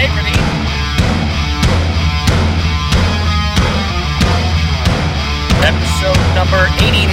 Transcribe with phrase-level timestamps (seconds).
[0.00, 0.32] integrity.
[5.60, 7.12] Episode number 89.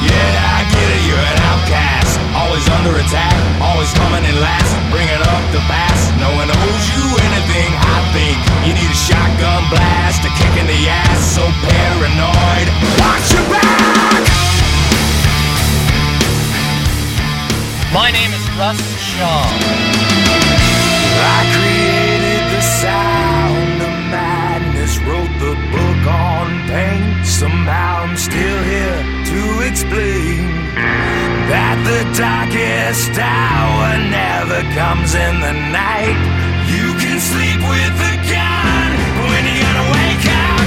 [0.00, 2.16] Yeah, I get it, you're an outcast.
[2.32, 4.72] Always under attack, always coming in last.
[4.88, 7.68] Bringing up the past, no one owes you anything.
[7.68, 11.20] I think you need a shotgun blast, a kick in the ass.
[11.20, 14.24] So paranoid, watch your back!
[17.92, 19.89] My name is Russ Shaw.
[32.20, 36.20] Darkest hour never comes in the night.
[36.68, 38.92] You can sleep with the gun,
[39.24, 40.60] when you gotta wake up,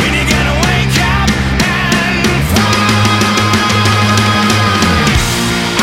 [0.00, 1.28] when you gotta wake up
[1.68, 3.28] and fight.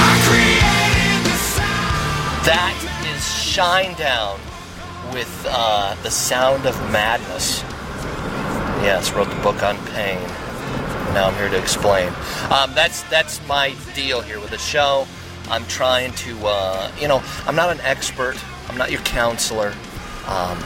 [0.02, 2.42] I created the sound.
[2.50, 2.74] That
[3.06, 4.42] is Shinedown
[5.14, 7.62] with uh, The Sound of Madness.
[8.82, 10.18] Yes, wrote the book on pain.
[11.14, 12.08] Now I'm here to explain.
[12.50, 15.08] Um, that's that's my deal here with the show.
[15.50, 18.38] I'm trying to, uh, you know, I'm not an expert.
[18.70, 19.74] I'm not your counselor.
[20.28, 20.58] Um,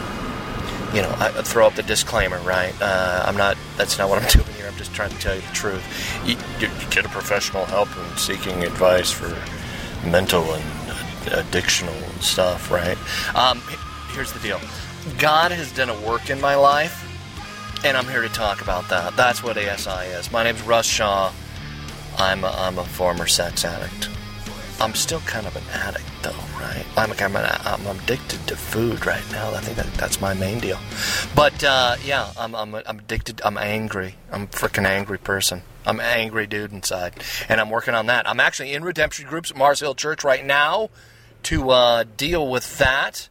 [0.94, 2.73] you know, I throw up the disclaimer, right?
[2.81, 3.58] Uh, I'm not.
[3.76, 4.67] That's not what I'm doing here.
[4.67, 5.84] I'm just trying to tell you the truth.
[6.26, 9.30] You, you, get a professional help in seeking advice for
[10.08, 10.64] mental and
[11.26, 12.98] addictional stuff, right?
[13.36, 13.61] Um,
[14.14, 14.61] here's the deal.
[15.20, 17.06] God has done a work in my life,
[17.83, 19.16] and I'm here to talk about that.
[19.16, 20.31] That's what ASI is.
[20.31, 21.31] My name's Russ Shaw.
[22.17, 24.09] I'm a, I'm a former sex addict.
[24.80, 26.86] I'm still kind of an addict, though, right?
[26.95, 29.53] I'm, I'm, an, I'm addicted to food right now.
[29.53, 30.80] I think that, that's my main deal.
[31.36, 33.42] But uh, yeah, I'm, I'm, I'm addicted.
[33.44, 34.16] I'm angry.
[34.31, 35.64] I'm a freaking angry person.
[35.86, 37.14] I'm an angry dude inside,
[37.48, 38.28] and I'm working on that.
[38.30, 40.89] I'm actually in redemption groups at Mars Hill Church right now
[41.44, 43.30] to uh, deal with that.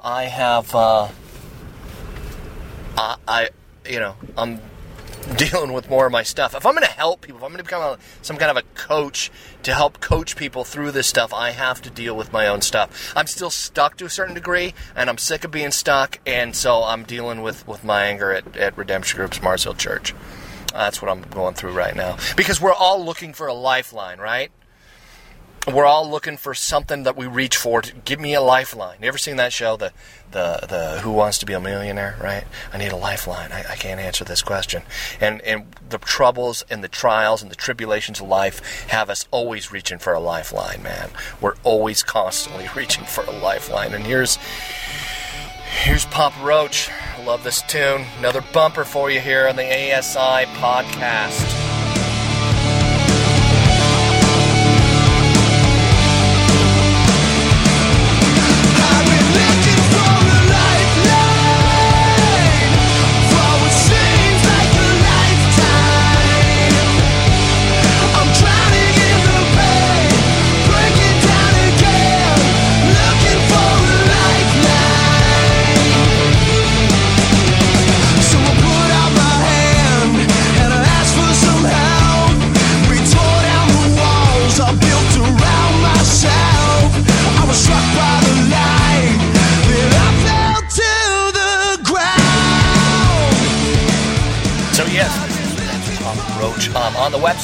[0.00, 1.08] I have, uh,
[2.96, 3.48] I, I,
[3.88, 4.60] you know, I'm
[5.36, 6.54] dealing with more of my stuff.
[6.54, 8.56] If I'm going to help people, if I'm going to become a, some kind of
[8.56, 9.30] a coach
[9.62, 13.12] to help coach people through this stuff, I have to deal with my own stuff.
[13.16, 16.82] I'm still stuck to a certain degree, and I'm sick of being stuck, and so
[16.82, 20.14] I'm dealing with, with my anger at, at Redemption Groups Mars Hill Church.
[20.72, 22.16] That's what I'm going through right now.
[22.36, 24.50] Because we're all looking for a lifeline, right?
[25.66, 27.82] We're all looking for something that we reach for.
[27.82, 28.98] To give me a lifeline.
[29.00, 29.92] You ever seen that show, the
[30.32, 32.16] the the Who Wants to Be a Millionaire?
[32.20, 32.44] Right?
[32.72, 33.52] I need a lifeline.
[33.52, 34.82] I, I can't answer this question.
[35.20, 39.70] And and the troubles and the trials and the tribulations of life have us always
[39.70, 41.10] reaching for a lifeline, man.
[41.40, 43.94] We're always constantly reaching for a lifeline.
[43.94, 44.36] And here's
[45.84, 46.90] here's Papa Roach.
[46.90, 48.04] I love this tune.
[48.18, 51.61] Another bumper for you here on the ASI podcast.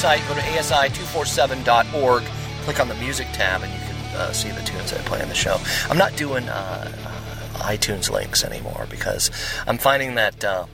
[0.09, 2.23] Website, go to asi247.org,
[2.63, 5.29] click on the music tab, and you can uh, see the tunes I play in
[5.29, 5.57] the show.
[5.89, 9.29] I'm not doing uh, uh, iTunes links anymore because
[9.67, 10.65] I'm finding that uh,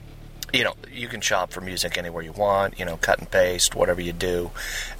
[0.52, 2.78] you know you can shop for music anywhere you want.
[2.78, 4.50] You know, cut and paste, whatever you do.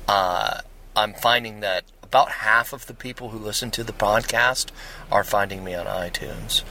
[0.06, 0.60] Uh,
[0.94, 4.70] I'm finding that about half of the people who listen to the podcast
[5.10, 6.62] are finding me on iTunes.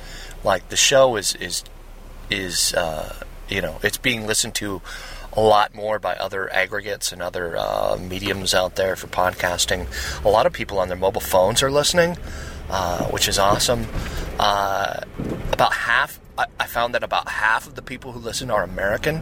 [0.43, 1.63] Like the show is is
[2.29, 3.15] is uh,
[3.49, 4.81] you know it's being listened to
[5.35, 9.88] a lot more by other aggregates and other uh, mediums out there for podcasting.
[10.23, 12.18] A lot of people on their mobile phones are listening,
[12.69, 13.88] uh, which is awesome.
[14.40, 15.02] Uh,
[15.52, 19.17] about half, I, I found that about half of the people who listen are American,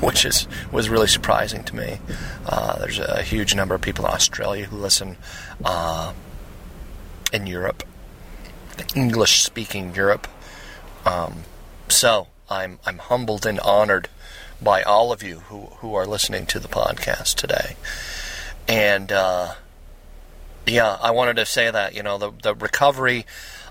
[0.00, 1.98] which is was really surprising to me.
[2.46, 5.16] Uh, there's a huge number of people in Australia who listen,
[5.64, 6.12] uh,
[7.32, 7.82] in Europe,
[8.94, 10.28] English-speaking Europe.
[11.04, 11.44] Um,
[11.88, 14.08] so I'm I'm humbled and honored
[14.60, 17.76] by all of you who who are listening to the podcast today,
[18.66, 19.54] and uh,
[20.66, 23.26] yeah, I wanted to say that you know the the recovery.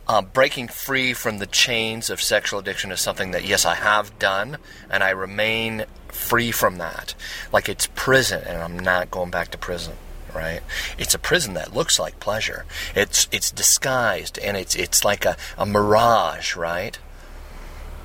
[0.09, 4.17] Uh, breaking free from the chains of sexual addiction is something that, yes, I have
[4.17, 4.55] done,
[4.89, 7.13] and I remain free from that.
[7.51, 9.95] Like it's prison, and I'm not going back to prison.
[10.33, 10.61] right?
[10.97, 12.65] It's a prison that looks like pleasure.
[12.95, 16.97] It's it's disguised and it's it's like a, a mirage, right?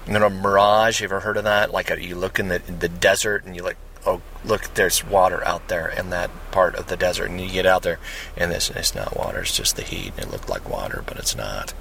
[0.07, 1.01] You know, mirage.
[1.01, 1.73] You ever heard of that?
[1.73, 3.77] Like a, you look in the in the desert and you like,
[4.07, 7.67] oh, look, there's water out there in that part of the desert, and you get
[7.67, 7.99] out there
[8.37, 9.41] and this it's not water.
[9.41, 10.13] It's just the heat.
[10.17, 11.75] And it looked like water, but it's not.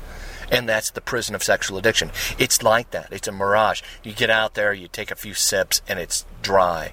[0.52, 2.12] And that's the prison of sexual addiction.
[2.38, 3.08] It's like that.
[3.12, 3.82] It's a mirage.
[4.04, 6.92] You get out there, you take a few sips, and it's dry,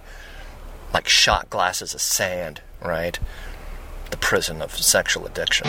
[0.94, 3.18] like shot glasses of sand, right?
[4.10, 5.66] The prison of sexual addiction.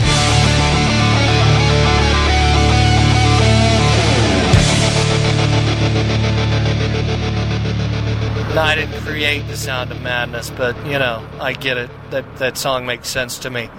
[8.56, 11.92] No, I didn't create the sound of madness, but you know, I get it.
[12.10, 13.70] That that song makes sense to me.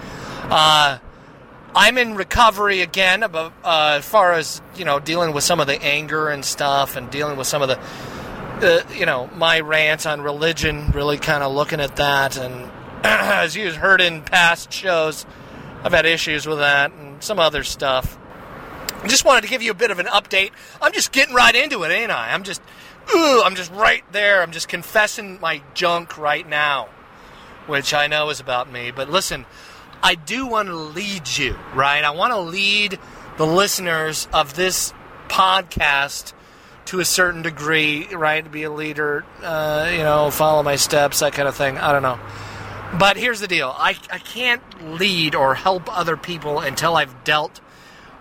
[0.44, 0.98] Uh,
[1.74, 5.80] I'm in recovery again, uh, as far as you know, dealing with some of the
[5.82, 7.78] anger and stuff, and dealing with some of the,
[8.64, 10.92] uh, you know, my rants on religion.
[10.92, 12.70] Really, kind of looking at that, and
[13.04, 15.26] as you've heard in past shows,
[15.82, 18.18] I've had issues with that and some other stuff.
[19.02, 20.50] I just wanted to give you a bit of an update.
[20.80, 22.32] I'm just getting right into it, ain't I?
[22.32, 22.60] I'm just,
[23.14, 24.42] I'm just right there.
[24.42, 26.88] I'm just confessing my junk right now,
[27.66, 28.90] which I know is about me.
[28.90, 29.46] But listen,
[30.02, 32.02] I do want to lead you, right?
[32.04, 32.98] I want to lead
[33.36, 34.92] the listeners of this
[35.28, 36.32] podcast
[36.86, 38.42] to a certain degree, right?
[38.42, 41.78] To be a leader, uh, you know, follow my steps, that kind of thing.
[41.78, 42.18] I don't know.
[42.98, 47.60] But here's the deal I, I can't lead or help other people until I've dealt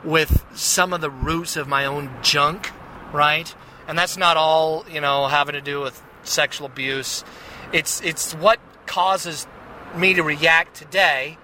[0.04, 2.72] with some of the roots of my own junk,
[3.12, 3.54] right?
[3.90, 7.26] And that's not all, you know, having to do with sexual abuse.
[7.74, 9.48] It's it's what causes
[9.96, 11.38] me to react today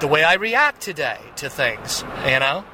[0.00, 2.64] the way I react today to things, you know?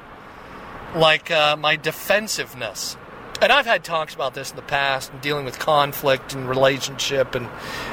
[0.95, 2.97] Like uh, my defensiveness.
[3.41, 7.35] And I've had talks about this in the past and dealing with conflict and relationship
[7.35, 7.49] and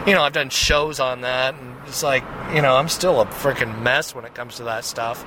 [0.07, 2.25] you know, I've done shows on that and it's like,
[2.55, 5.27] you know, I'm still a freaking mess when it comes to that stuff.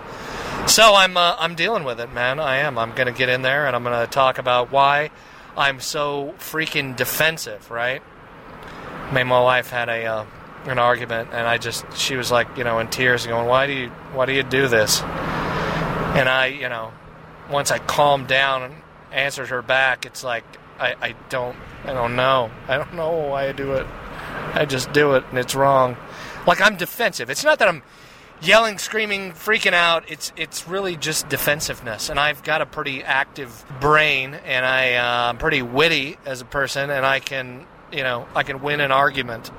[0.68, 2.40] So I'm uh, I'm dealing with it, man.
[2.40, 2.80] I am.
[2.80, 5.12] I'm to get in there and I'm to talk about why
[5.56, 8.02] I'm so freaking defensive, right?
[9.14, 10.26] Me and my wife had a uh,
[10.66, 13.74] an argument and I just she was like, you know, in tears going, "Why do
[13.74, 16.94] you why do you do this?" And I, you know,
[17.48, 18.74] once I calmed down and
[19.12, 20.44] answered her back, it's like
[20.80, 22.50] I, I don't I don't know.
[22.68, 23.86] I don't know why I do it.
[24.56, 25.96] I just do it and it's wrong.
[26.48, 27.30] Like I'm defensive.
[27.30, 27.84] It's not that I'm
[28.42, 30.10] yelling, screaming, freaking out.
[30.10, 32.10] It's it's really just defensiveness.
[32.10, 36.46] And I've got a pretty active brain, and I, uh, I'm pretty witty as a
[36.46, 39.52] person, and I can you know I can win an argument.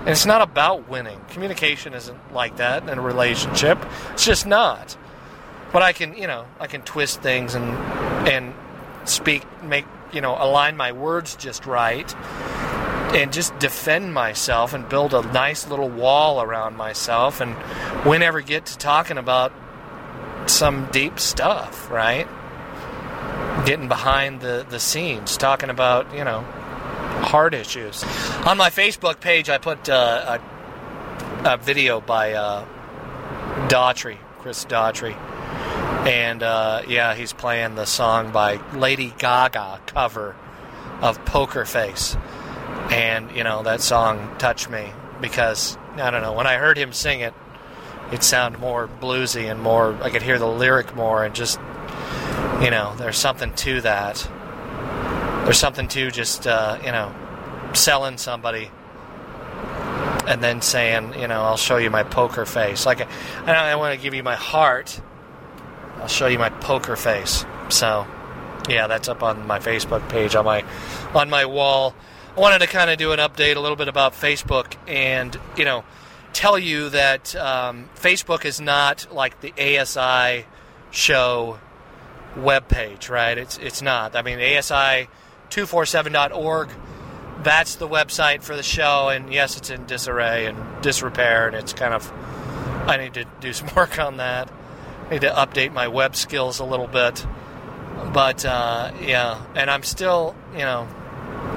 [0.00, 1.18] And it's not about winning.
[1.30, 3.78] Communication isn't like that in a relationship.
[4.12, 4.96] It's just not.
[5.72, 7.64] But I can you know I can twist things and
[8.28, 8.54] and
[9.04, 12.14] speak make you know align my words just right
[13.14, 17.54] and just defend myself and build a nice little wall around myself and
[18.04, 19.52] whenever get to talking about
[20.46, 22.26] some deep stuff, right?
[23.64, 26.40] Getting behind the, the scenes, talking about, you know,
[27.22, 28.02] heart issues.
[28.46, 30.38] On my Facebook page, I put uh,
[31.44, 32.66] a, a, video by uh,
[33.68, 35.14] Daughtry, Chris Daughtry.
[36.04, 40.34] And uh, yeah, he's playing the song by Lady Gaga cover
[41.00, 42.16] of Poker Face
[42.90, 46.92] and you know that song touched me because I don't know when I heard him
[46.92, 47.34] sing it,
[48.12, 49.96] it sounded more bluesy and more.
[50.02, 51.58] I could hear the lyric more, and just
[52.60, 54.28] you know, there's something to that.
[55.44, 57.14] There's something to just uh, you know
[57.74, 58.70] selling somebody
[60.26, 62.86] and then saying, you know, I'll show you my poker face.
[62.86, 63.02] Like
[63.46, 65.00] I, I want to give you my heart.
[65.96, 67.44] I'll show you my poker face.
[67.68, 68.06] So,
[68.68, 70.64] yeah, that's up on my Facebook page on my
[71.14, 71.94] on my wall.
[72.36, 75.84] Wanted to kind of do an update a little bit about Facebook and, you know,
[76.32, 80.44] tell you that um, Facebook is not like the ASI
[80.90, 81.60] show
[82.34, 83.38] webpage, right?
[83.38, 84.16] It's, it's not.
[84.16, 86.70] I mean, ASI247.org,
[87.42, 91.72] that's the website for the show, and yes, it's in disarray and disrepair, and it's
[91.72, 92.12] kind of,
[92.88, 94.50] I need to do some work on that.
[95.06, 97.24] I need to update my web skills a little bit.
[98.12, 100.88] But, uh, yeah, and I'm still, you know,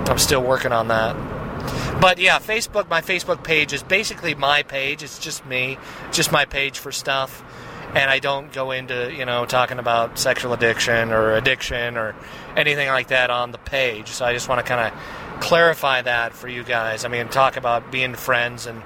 [0.10, 1.16] I'm still working on that.
[2.00, 5.04] But yeah, Facebook, my Facebook page is basically my page.
[5.04, 5.78] It's just me,
[6.12, 7.44] just my page for stuff.
[7.96, 12.16] And I don't go into, you know, talking about sexual addiction or addiction or
[12.56, 14.10] anything like that on the page.
[14.10, 17.06] So I just want to kind of clarify that for you guys.
[17.06, 18.84] I mean, talk about being friends and,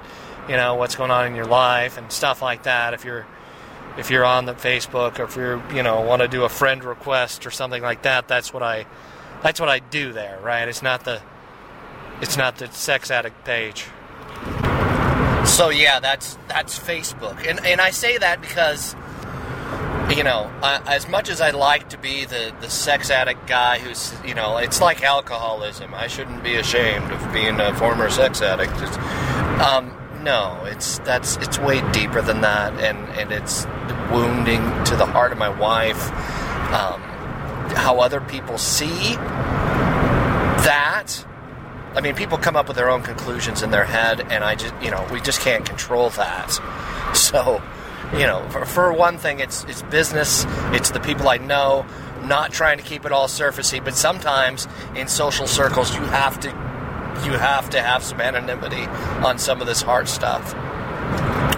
[0.47, 2.93] you know, what's going on in your life and stuff like that.
[2.93, 3.25] If you're
[3.97, 6.83] if you're on the Facebook or if you're, you know, want to do a friend
[6.83, 8.85] request or something like that, that's what I
[9.43, 10.67] that's what I do there, right?
[10.67, 11.21] It's not the
[12.21, 13.85] it's not the sex addict page.
[15.45, 18.95] So yeah, that's that's Facebook, and and I say that because
[20.15, 24.13] you know, as much as I like to be the the sex addict guy who's
[24.25, 25.93] you know, it's like alcoholism.
[25.93, 28.73] I shouldn't be ashamed of being a former sex addict.
[28.75, 28.97] It's,
[29.65, 33.65] um, no, it's that's it's way deeper than that, and and it's
[34.11, 36.11] wounding to the heart of my wife.
[36.71, 37.01] Um,
[37.71, 39.15] how other people see
[40.63, 41.25] that.
[41.93, 44.73] I mean, people come up with their own conclusions in their head, and I just,
[44.81, 46.59] you know, we just can't control that.
[47.13, 47.61] So,
[48.13, 50.45] you know, for, for one thing, it's it's business.
[50.71, 51.85] It's the people I know.
[52.23, 56.47] Not trying to keep it all surfacey, but sometimes in social circles, you have to
[57.25, 58.85] you have to have some anonymity
[59.25, 60.53] on some of this hard stuff,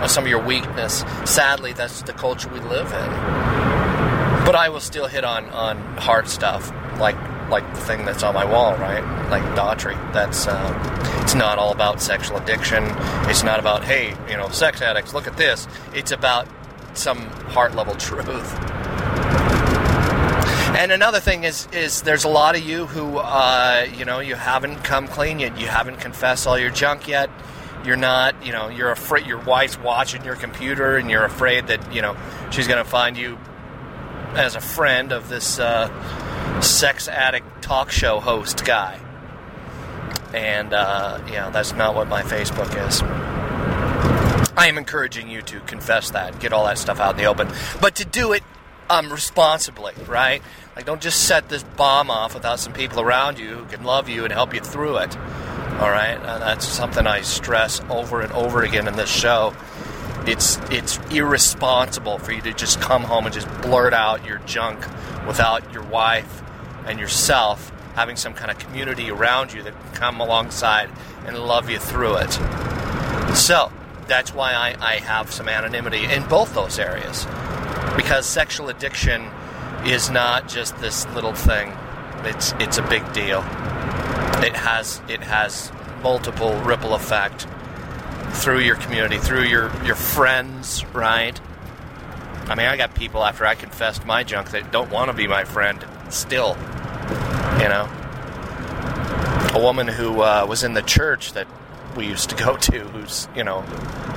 [0.02, 1.04] or some of your weakness.
[1.26, 3.73] Sadly, that's the culture we live in.
[4.46, 7.18] But I will still hit on on hard stuff, like
[7.50, 9.04] like the thing that's on my wall, right?
[9.30, 9.96] Like Daughtry.
[10.14, 12.84] That's uh, it's not all about sexual addiction.
[13.30, 15.14] It's not about hey, you know, sex addicts.
[15.14, 15.68] Look at this.
[15.94, 16.48] It's about
[16.94, 17.20] some
[17.52, 18.54] heart level truth.
[20.76, 24.34] And another thing is, is there's a lot of you who, uh, you know, you
[24.34, 25.60] haven't come clean yet.
[25.60, 27.30] You haven't confessed all your junk yet.
[27.86, 29.28] You're not, you know, you're afraid.
[29.28, 32.18] Your wife's watching your computer, and you're afraid that, you know,
[32.50, 33.38] she's going to find you
[34.36, 39.00] as a friend of this uh, sex addict talk show host guy.
[40.34, 43.02] And uh, yeah, that's not what my Facebook is.
[44.56, 47.50] I am encouraging you to confess that, get all that stuff out in the open,
[47.82, 48.44] but to do it
[48.90, 50.42] um, responsibly, right?
[50.76, 54.10] Like, don't just set this bomb off without some people around you who can love
[54.10, 55.18] you and help you through it.
[55.18, 59.56] All right, and that's something I stress over and over again in this show.
[60.26, 64.80] It's it's irresponsible for you to just come home and just blurt out your junk
[65.28, 66.42] without your wife
[66.86, 70.90] and yourself having some kind of community around you that can come alongside
[71.26, 72.32] and love you through it.
[73.36, 73.72] So
[74.08, 77.26] that's why I, I have some anonymity in both those areas
[77.96, 79.30] because sexual addiction
[79.86, 81.74] is not just this little thing.
[82.24, 83.40] It's it's a big deal.
[84.44, 87.48] It has it has multiple ripple effect
[88.34, 91.40] through your community, through your your friends, right?
[92.48, 95.28] I mean, I got people after I confessed my junk that don't want to be
[95.28, 96.58] my friend still.
[97.62, 97.90] You know,
[99.54, 101.48] a woman who uh, was in the church that
[101.96, 103.64] we used to go to, who's you know,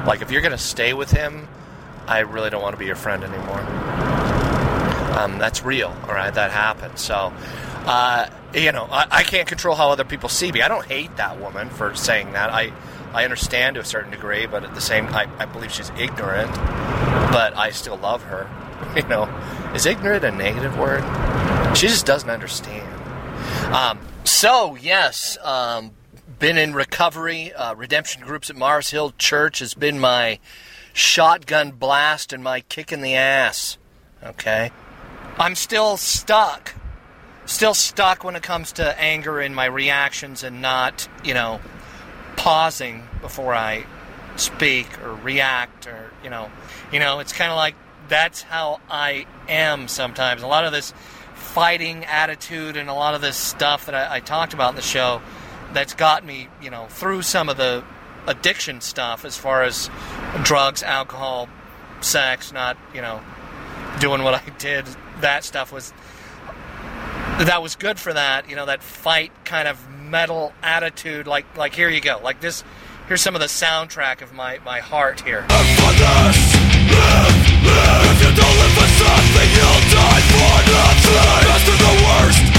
[0.07, 1.49] like if you're gonna stay with him,
[2.07, 3.61] I really don't want to be your friend anymore.
[5.17, 6.33] Um, that's real, all right?
[6.33, 6.99] That happened.
[6.99, 7.33] So,
[7.87, 10.61] uh, you know, I, I, can't control how other people see me.
[10.61, 12.51] I don't hate that woman for saying that.
[12.51, 12.73] I,
[13.13, 16.53] I understand to a certain degree, but at the same time, I believe she's ignorant.
[17.33, 18.49] But I still love her.
[18.95, 19.25] You know,
[19.75, 21.03] is ignorant a negative word?
[21.77, 22.87] She just doesn't understand.
[23.75, 25.93] Um, so yes, um,
[26.39, 27.53] been in recovery.
[27.53, 30.39] Uh, redemption groups at Mars Hill Church has been my
[30.93, 33.79] shotgun blast and my kick in the ass.
[34.23, 34.71] Okay?
[35.39, 36.75] I'm still stuck.
[37.45, 41.61] Still stuck when it comes to anger and my reactions and not, you know,
[42.37, 43.85] pausing before I
[44.37, 46.51] speak or react or, you know,
[46.93, 47.75] you know, it's kind of like
[48.09, 50.43] that's how I am sometimes.
[50.43, 50.93] A lot of this
[51.35, 54.83] fighting attitude and a lot of this stuff that I, I talked about in the
[54.83, 55.21] show
[55.73, 57.85] that's got me, you know, through some of the
[58.27, 59.91] addiction stuff as far as
[60.43, 61.49] drugs, alcohol,
[62.01, 63.21] sex, not, you know,
[64.01, 64.87] doing what I did.
[65.21, 65.93] That stuff was
[67.39, 69.79] that was good for that, you know, that fight kind of
[70.11, 72.21] metal attitude like like here you go.
[72.23, 72.65] Like this
[73.09, 75.45] here's some of the soundtrack of my my heart here.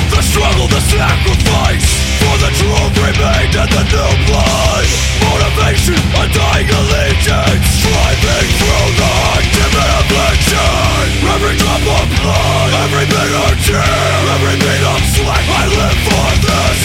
[0.10, 1.97] The struggle, the sacrifice.
[2.28, 4.84] For the truth remained and the new.
[5.24, 7.68] Motivation, undying allegiance.
[7.80, 11.08] Striving through the ultimate affliction.
[11.24, 15.46] Every drop of blood, every bitter tear, every of sweat.
[15.56, 16.80] I live for this.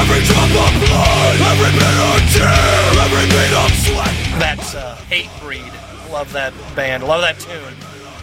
[0.00, 4.14] Every drop of blood, every bitter tear, every of sweat.
[4.40, 5.76] That's uh, Hatebreed
[6.10, 7.74] love that band, love that tune.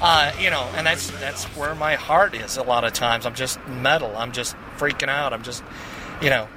[0.01, 2.57] Uh, you know, and that's that's where my heart is.
[2.57, 4.11] A lot of times, I'm just metal.
[4.17, 5.31] I'm just freaking out.
[5.31, 5.63] I'm just,
[6.21, 6.47] you know,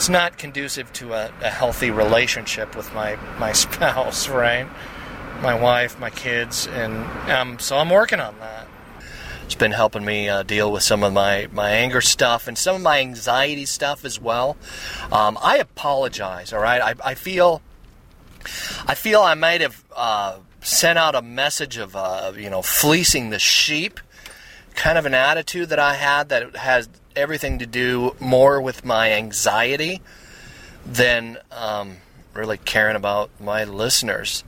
[0.00, 4.66] it's not conducive to a, a healthy relationship with my my spouse, right?
[5.42, 8.66] My wife, my kids, and um, so I'm working on that.
[9.44, 12.76] It's been helping me uh, deal with some of my, my anger stuff and some
[12.76, 14.56] of my anxiety stuff as well.
[15.12, 16.80] Um, I apologize, all right?
[16.80, 17.60] I, I feel
[18.86, 23.28] I feel I might have uh, sent out a message of, uh, you know, fleecing
[23.28, 24.00] the sheep,
[24.74, 29.12] kind of an attitude that I had that has everything to do more with my
[29.12, 30.00] anxiety
[30.86, 31.98] than um,
[32.34, 34.44] really caring about my listeners.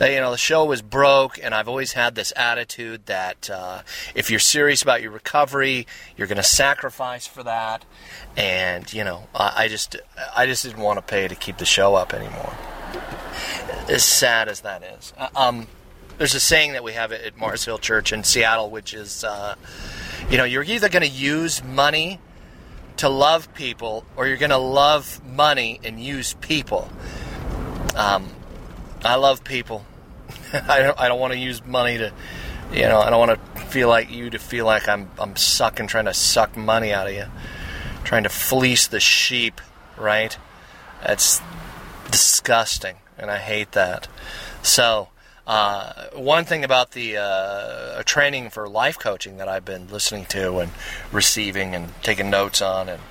[0.00, 3.82] You know, the show was broke, and I've always had this attitude that uh,
[4.16, 7.84] if you're serious about your recovery, you're going to sacrifice for that.
[8.36, 9.94] And you know, I, I just,
[10.36, 12.52] I just didn't want to pay to keep the show up anymore.
[13.88, 15.68] As sad as that is, uh, um,
[16.18, 19.54] there's a saying that we have at Mars Hill Church in Seattle, which is, uh,
[20.30, 22.20] you know, you're either going to use money
[22.98, 26.90] to love people, or you're going to love money and use people.
[27.96, 28.28] Um,
[29.04, 29.84] I love people.
[30.52, 32.12] I don't, I don't want to use money to,
[32.72, 35.86] you know, I don't want to feel like you to feel like I'm, I'm sucking,
[35.86, 37.26] trying to suck money out of you,
[38.04, 39.60] trying to fleece the sheep,
[39.96, 40.36] right?
[41.04, 41.40] That's
[42.10, 44.06] disgusting, and I hate that.
[44.62, 45.08] So,
[45.46, 50.58] uh, one thing about the uh, training for life coaching that I've been listening to
[50.58, 50.70] and
[51.10, 53.02] receiving and taking notes on, and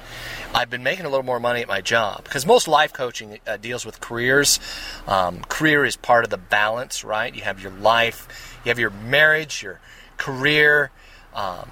[0.53, 3.57] I've been making a little more money at my job because most life coaching uh,
[3.57, 4.59] deals with careers.
[5.07, 7.33] Um, career is part of the balance, right?
[7.33, 9.79] You have your life, you have your marriage, your
[10.17, 10.91] career,
[11.33, 11.69] um,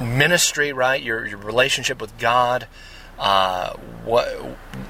[0.00, 1.02] ministry, right?
[1.02, 2.66] Your your relationship with God.
[3.22, 3.76] Uh,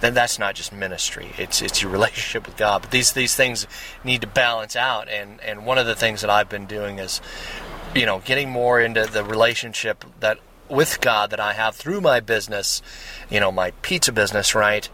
[0.01, 2.81] that's not just ministry; it's it's your relationship with God.
[2.81, 3.67] But these these things
[4.03, 7.21] need to balance out, and and one of the things that I've been doing is,
[7.95, 10.39] you know, getting more into the relationship that
[10.71, 12.81] with God that I have through my business,
[13.31, 14.89] you know, my pizza business, right?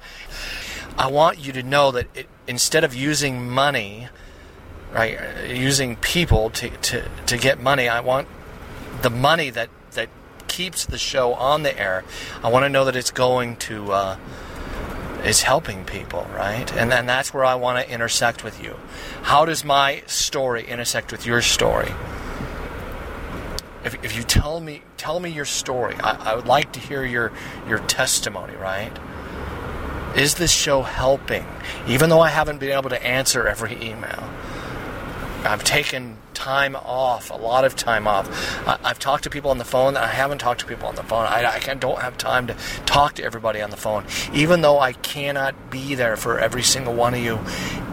[0.99, 4.09] I want you to know that it, instead of using money,
[4.93, 5.17] right,
[5.47, 8.27] using people to, to, to get money, I want
[9.03, 9.71] the money that
[10.49, 12.05] keeps the show on the air.
[12.43, 14.17] I want to know that it's going to, uh,
[15.25, 16.73] is helping people, right?
[16.77, 18.77] And then that's where I want to intersect with you.
[19.23, 21.93] How does my story intersect with your story?
[23.85, 27.05] if, if you tell me tell me your story, I, I would like to hear
[27.05, 27.33] your
[27.67, 28.55] your testimony.
[28.55, 28.93] Right?
[30.17, 31.45] Is this show helping?
[31.87, 34.29] Even though I haven't been able to answer every email,
[35.45, 38.29] I've taken time off, a lot of time off.
[38.67, 39.97] I, have talked to people on the phone.
[39.97, 41.27] I haven't talked to people on the phone.
[41.27, 44.05] I, I don't have time to talk to everybody on the phone.
[44.33, 47.41] Even though I cannot be there for every single one of you,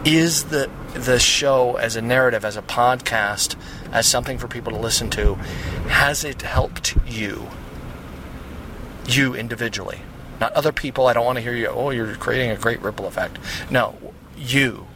[0.06, 3.56] is the the show as a narrative, as a podcast,
[3.92, 5.36] as something for people to listen to,
[5.90, 7.48] has it helped you?
[9.08, 10.02] You individually,
[10.40, 11.08] not other people.
[11.08, 11.68] I don't want to hear you.
[11.68, 13.38] Oh, you're creating a great ripple effect.
[13.70, 13.96] No,
[14.38, 14.88] you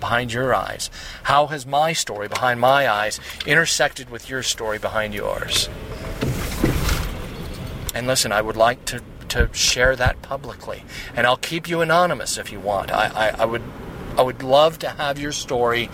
[0.00, 0.90] behind your eyes?
[1.24, 5.68] How has my story behind my eyes intersected with your story behind yours?
[7.94, 10.82] And listen, I would like to, to share that publicly.
[11.14, 12.90] And I'll keep you anonymous if you want.
[12.90, 13.62] I, I, I would
[14.16, 15.90] I would love to have your story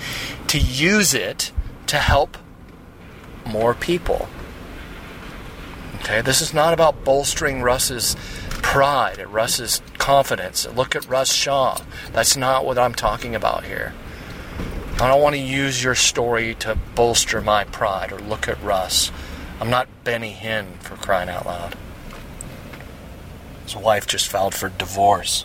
[0.48, 1.52] to use it
[1.86, 2.36] to help
[3.46, 4.28] more people.
[6.00, 8.16] Okay, this is not about bolstering Russ's
[8.62, 10.66] pride and Russ's confidence.
[10.74, 11.78] Look at Russ Shaw.
[12.12, 13.94] That's not what I'm talking about here.
[14.94, 19.12] I don't want to use your story to bolster my pride or look at Russ.
[19.60, 21.76] I'm not Benny Hinn for crying out loud.
[23.64, 25.44] His wife just filed for divorce.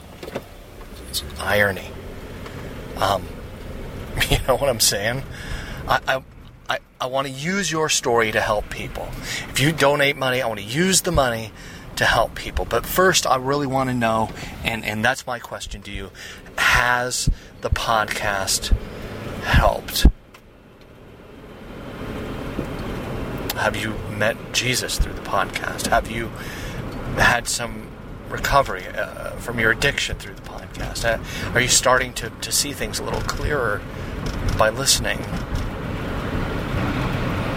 [1.10, 1.92] It's irony.
[2.98, 3.28] Um,
[4.30, 5.24] you know what I'm saying?
[5.88, 6.24] I, I
[6.68, 9.08] I, I want to use your story to help people.
[9.50, 11.52] If you donate money, I want to use the money
[11.96, 12.66] to help people.
[12.66, 14.30] But first, I really want to know,
[14.64, 16.12] and, and that's my question to you
[16.58, 17.30] has
[17.62, 18.76] the podcast
[19.44, 20.08] helped?
[23.56, 25.88] Have you met Jesus through the podcast?
[25.88, 26.28] Have you
[27.18, 27.90] had some
[28.30, 31.06] recovery uh, from your addiction through the podcast?
[31.06, 33.82] Uh, are you starting to, to see things a little clearer
[34.58, 35.20] by listening?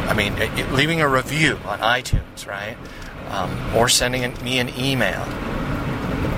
[0.07, 2.77] I mean, it, leaving a review on iTunes, right?
[3.31, 5.25] Um, or sending me an email.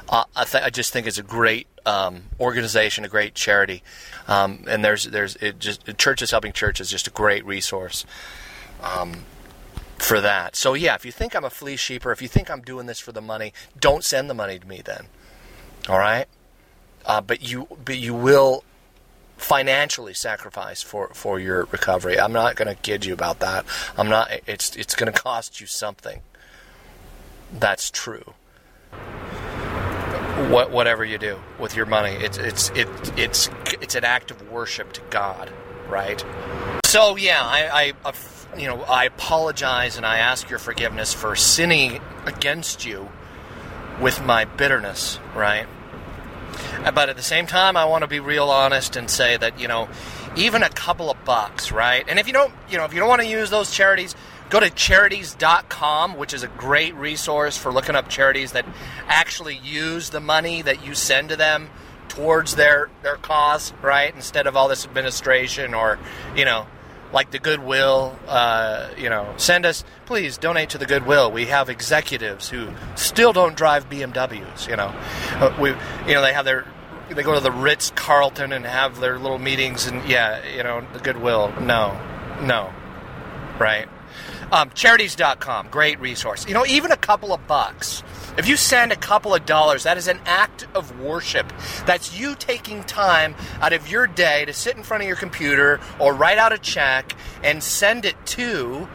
[0.08, 3.82] Uh, I, th- I, just think it's a great um, organization, a great charity.
[4.28, 8.06] Um, and there's there's it just Churches Helping Churches is just a great resource.
[8.80, 9.26] Um,
[9.98, 10.56] for that.
[10.56, 13.00] So yeah, if you think I'm a flea sheeper, if you think I'm doing this
[13.00, 15.08] for the money, don't send the money to me then.
[15.90, 16.28] All right,
[17.08, 18.64] uh, but you but you will
[19.38, 22.20] financially sacrifice for, for your recovery.
[22.20, 23.66] I'm not going to kid you about that.
[23.98, 24.30] I'm not.
[24.48, 26.22] It's it's going to cost you something.
[27.52, 28.34] That's true.
[30.50, 34.50] What whatever you do with your money, it's it's it, it's it's an act of
[34.50, 35.52] worship to God,
[35.88, 36.24] right?
[36.86, 38.14] So yeah, I, I uh,
[38.58, 43.10] you know, I apologize and I ask your forgiveness for sinning against you
[44.00, 45.68] with my bitterness, right?
[46.84, 49.60] Uh, but at the same time, I want to be real honest and say that,
[49.60, 49.90] you know,
[50.36, 52.06] even a couple of bucks, right?
[52.08, 54.16] And if you don't, you know, if you don't want to use those charities,
[54.50, 58.66] go to charities.com, which is a great resource for looking up charities that
[59.08, 61.70] actually use the money that you send to them
[62.08, 64.14] towards their their cause, right?
[64.14, 65.98] Instead of all this administration or,
[66.36, 66.68] you know,
[67.14, 71.32] like the Goodwill, uh, you know, send us, please donate to the Goodwill.
[71.32, 74.94] We have executives who still don't drive BMWs, you know.
[75.36, 75.70] Uh, we,
[76.08, 76.66] you know, they have their,
[77.10, 80.86] they go to the Ritz Carlton and have their little meetings, and yeah, you know,
[80.94, 81.54] the Goodwill.
[81.62, 81.98] No,
[82.42, 82.74] no,
[83.60, 83.88] right?
[84.54, 86.48] Um, charities.com, great resource.
[86.48, 88.04] You know, even a couple of bucks
[88.36, 91.52] if you send a couple of dollars, that is an act of worship.
[91.86, 95.80] That's you taking time out of your day to sit in front of your computer
[96.00, 98.88] or write out a check and send it to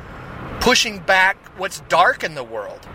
[0.61, 2.89] pushing back what's dark in the world.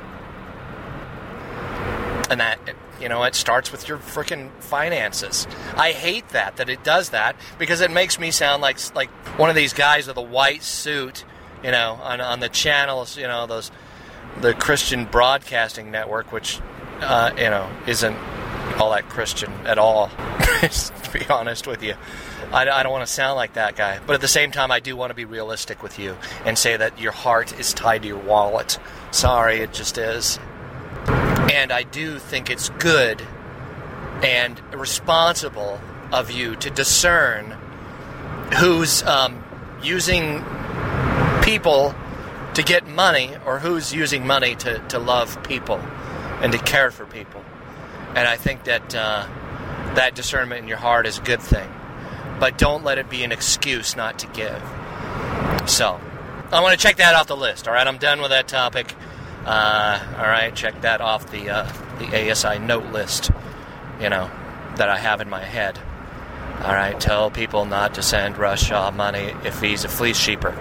[2.30, 2.60] And that,
[3.00, 5.48] you know, it starts with your freaking finances.
[5.76, 9.50] I hate that, that it does that, because it makes me sound like, like one
[9.50, 11.24] of these guys with a white suit,
[11.64, 13.72] you know, on, on the channels, you know, those
[14.42, 16.60] the Christian Broadcasting Network, which
[17.02, 18.18] uh, you know isn't
[18.80, 20.08] all that Christian at all.
[20.62, 21.96] to be honest with you,
[22.52, 24.80] I, I don't want to sound like that guy, but at the same time, I
[24.80, 28.08] do want to be realistic with you and say that your heart is tied to
[28.08, 28.80] your wallet.
[29.12, 30.40] Sorry, it just is.
[31.08, 33.22] And I do think it's good
[34.24, 35.80] and responsible
[36.12, 37.58] of you to discern
[38.60, 39.44] who's um,
[39.84, 40.44] using
[41.44, 41.94] people
[42.56, 45.78] to get money or who's using money to, to love people
[46.42, 47.44] and to care for people.
[48.10, 49.28] And I think that uh,
[49.96, 51.70] that discernment in your heart is a good thing.
[52.40, 54.62] But don't let it be an excuse not to give.
[55.70, 56.00] So,
[56.52, 57.68] I want to check that off the list.
[57.68, 58.94] All right, I'm done with that topic.
[59.46, 63.32] Uh, all right, check that off the uh, the ASI note list.
[64.00, 64.30] You know
[64.76, 65.80] that I have in my head.
[66.64, 70.52] All right, tell people not to send Russ Shaw money if he's a fleece sheeper,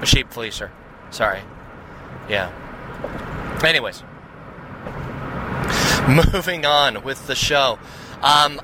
[0.00, 0.70] a sheep fleecer.
[1.10, 1.40] Sorry.
[2.28, 2.50] Yeah.
[3.64, 4.02] Anyways,
[6.32, 7.78] moving on with the show.
[8.22, 8.60] Um,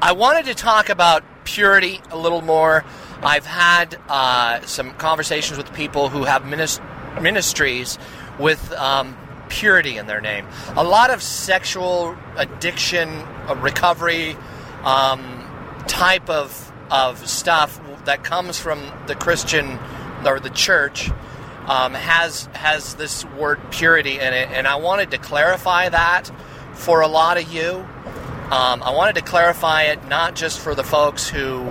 [0.00, 2.84] I wanted to talk about purity a little more.
[3.22, 7.98] I've had uh, some conversations with people who have ministries
[8.38, 9.16] with um,
[9.48, 10.46] purity in their name.
[10.76, 14.36] A lot of sexual addiction, uh, recovery
[14.82, 15.22] um,
[15.86, 19.78] type of, of stuff that comes from the Christian
[20.26, 21.10] or the church
[21.66, 26.30] um, has has this word purity in it, and I wanted to clarify that
[26.72, 27.86] for a lot of you.
[28.50, 31.62] Um, I wanted to clarify it not just for the folks who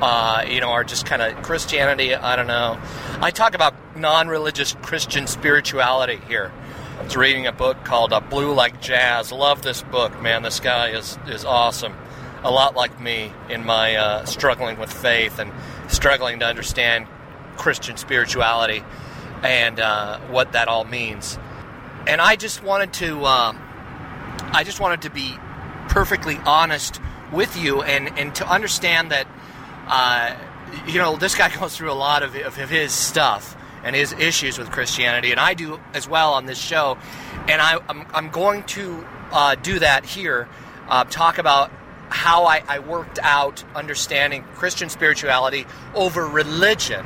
[0.00, 2.14] uh, you know are just kind of Christianity.
[2.14, 2.78] I don't know.
[3.20, 6.52] I talk about non-religious Christian spirituality here.
[6.98, 10.42] I was reading a book called uh, "Blue Like Jazz." Love this book, man.
[10.42, 11.94] This guy is is awesome.
[12.44, 15.52] A lot like me in my uh, struggling with faith and
[15.88, 17.08] struggling to understand
[17.58, 18.82] Christian spirituality
[19.42, 21.38] and uh, what that all means.
[22.06, 23.58] And I just wanted to, um,
[24.52, 25.36] I just wanted to be
[25.88, 27.00] perfectly honest
[27.32, 29.26] with you and, and to understand that,
[29.86, 30.34] uh,
[30.86, 34.58] you know, this guy goes through a lot of, of his stuff and his issues
[34.58, 36.98] with Christianity, and I do as well on this show.
[37.48, 40.48] And I, I'm, I'm going to uh, do that here,
[40.88, 41.70] uh, talk about
[42.08, 47.04] how I, I worked out understanding Christian spirituality over religion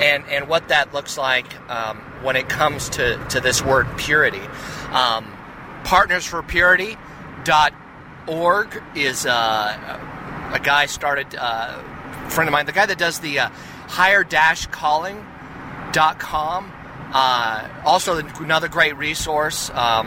[0.00, 4.46] and and what that looks like um, when it comes to, to this word purity.
[4.92, 5.36] Um,
[5.84, 11.82] partnersforpurity.org is uh, a guy started, uh,
[12.28, 13.48] friend of mine, the guy that does the uh,
[13.88, 16.72] higher-calling.com.
[17.12, 20.06] Uh, also, another great resource, um,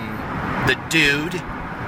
[0.68, 1.34] the dude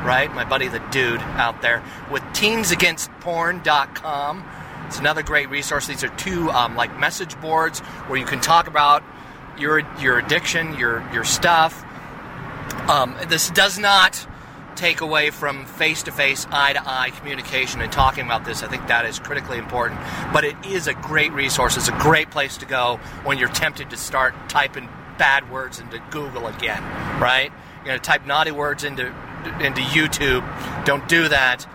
[0.05, 0.33] right?
[0.35, 4.45] My buddy the dude out there with teensagainstporn.com.
[4.87, 5.87] It's another great resource.
[5.87, 9.03] These are two um, like message boards where you can talk about
[9.57, 11.83] your your addiction, your your stuff.
[12.89, 14.27] Um, this does not
[14.75, 18.61] take away from face to face, eye to eye communication and talking about this.
[18.61, 19.99] I think that is critically important.
[20.33, 21.77] But it is a great resource.
[21.77, 26.01] It's a great place to go when you're tempted to start typing bad words into
[26.09, 26.83] Google again,
[27.21, 27.51] right?
[27.77, 29.07] You're going to type naughty words into
[29.59, 30.43] into YouTube.
[30.85, 31.67] Don't do that.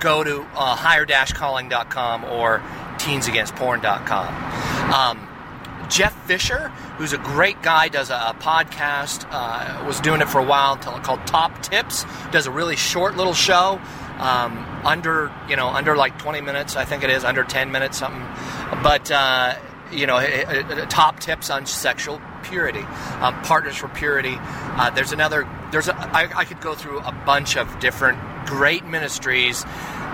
[0.00, 2.62] Go to uh, higher-calling.com or
[2.98, 4.92] teensagainstporn.com.
[4.92, 5.28] Um,
[5.88, 9.26] Jeff Fisher, who's a great guy, does a, a podcast.
[9.30, 12.04] Uh, was doing it for a while until called Top Tips.
[12.32, 13.80] Does a really short little show,
[14.18, 17.98] um, under you know under like 20 minutes, I think it is, under 10 minutes
[17.98, 18.26] something.
[18.82, 19.54] But uh,
[19.92, 20.20] you know,
[20.88, 22.82] top tips on sexual purity,
[23.20, 24.36] um, partners for purity.
[24.38, 25.48] Uh, there's another.
[25.72, 25.96] There's a.
[25.96, 29.64] I, I could go through a bunch of different great ministries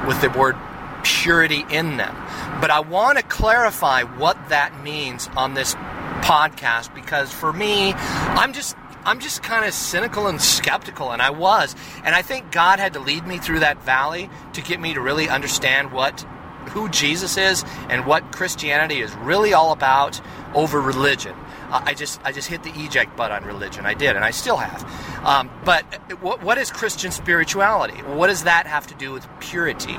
[0.07, 0.57] with the word
[1.05, 2.15] purity in them.
[2.61, 5.75] But I want to clarify what that means on this
[6.23, 11.31] podcast because for me, I'm just I'm just kind of cynical and skeptical, and I
[11.31, 11.75] was.
[12.05, 15.01] And I think God had to lead me through that valley to get me to
[15.01, 16.25] really understand what
[16.71, 20.21] who Jesus is and what Christianity is really all about
[20.55, 21.35] over religion.
[21.73, 23.87] I just I just hit the eject button on religion.
[23.87, 24.85] I did, and I still have.
[25.25, 25.83] Um, but
[26.21, 27.97] what, what is Christian spirituality?
[28.03, 29.95] What does that have to do with purity?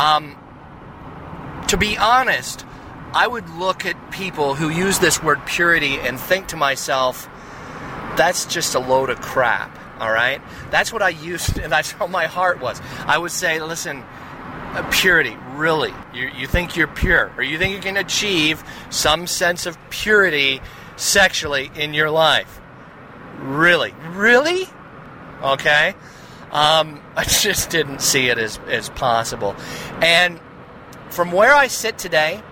[0.00, 0.36] Um,
[1.68, 2.64] to be honest,
[3.12, 7.28] I would look at people who use this word purity and think to myself,
[8.16, 9.78] that's just a load of crap.
[10.00, 12.80] All right, that's what I used, and that's how my heart was.
[13.06, 14.02] I would say, listen,
[14.90, 15.92] purity, really?
[16.14, 20.60] You, you think you're pure, or you think you can achieve some sense of purity
[20.96, 22.60] sexually in your life?
[23.38, 23.94] Really?
[24.10, 24.66] Really?
[25.42, 25.94] Okay.
[26.50, 29.56] Um, I just didn't see it as, as possible.
[30.00, 30.40] And
[31.10, 32.42] from where I sit today,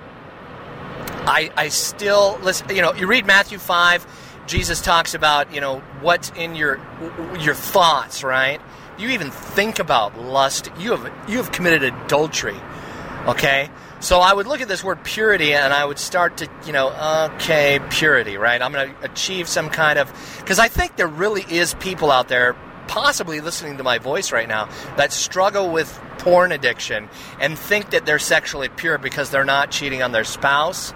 [1.27, 2.75] I, I still listen.
[2.75, 4.07] You know, you read Matthew five.
[4.47, 6.81] Jesus talks about you know what's in your
[7.41, 8.61] your thoughts, right?
[8.99, 10.71] You even think about lust.
[10.79, 12.57] You have you have committed adultery.
[13.27, 16.73] Okay, so I would look at this word purity and I would start to you
[16.73, 18.61] know okay purity, right?
[18.63, 22.29] I'm going to achieve some kind of because I think there really is people out
[22.29, 22.57] there
[22.89, 27.09] possibly listening to my voice right now that struggle with porn addiction
[27.41, 30.93] and think that they're sexually pure because they're not cheating on their spouse.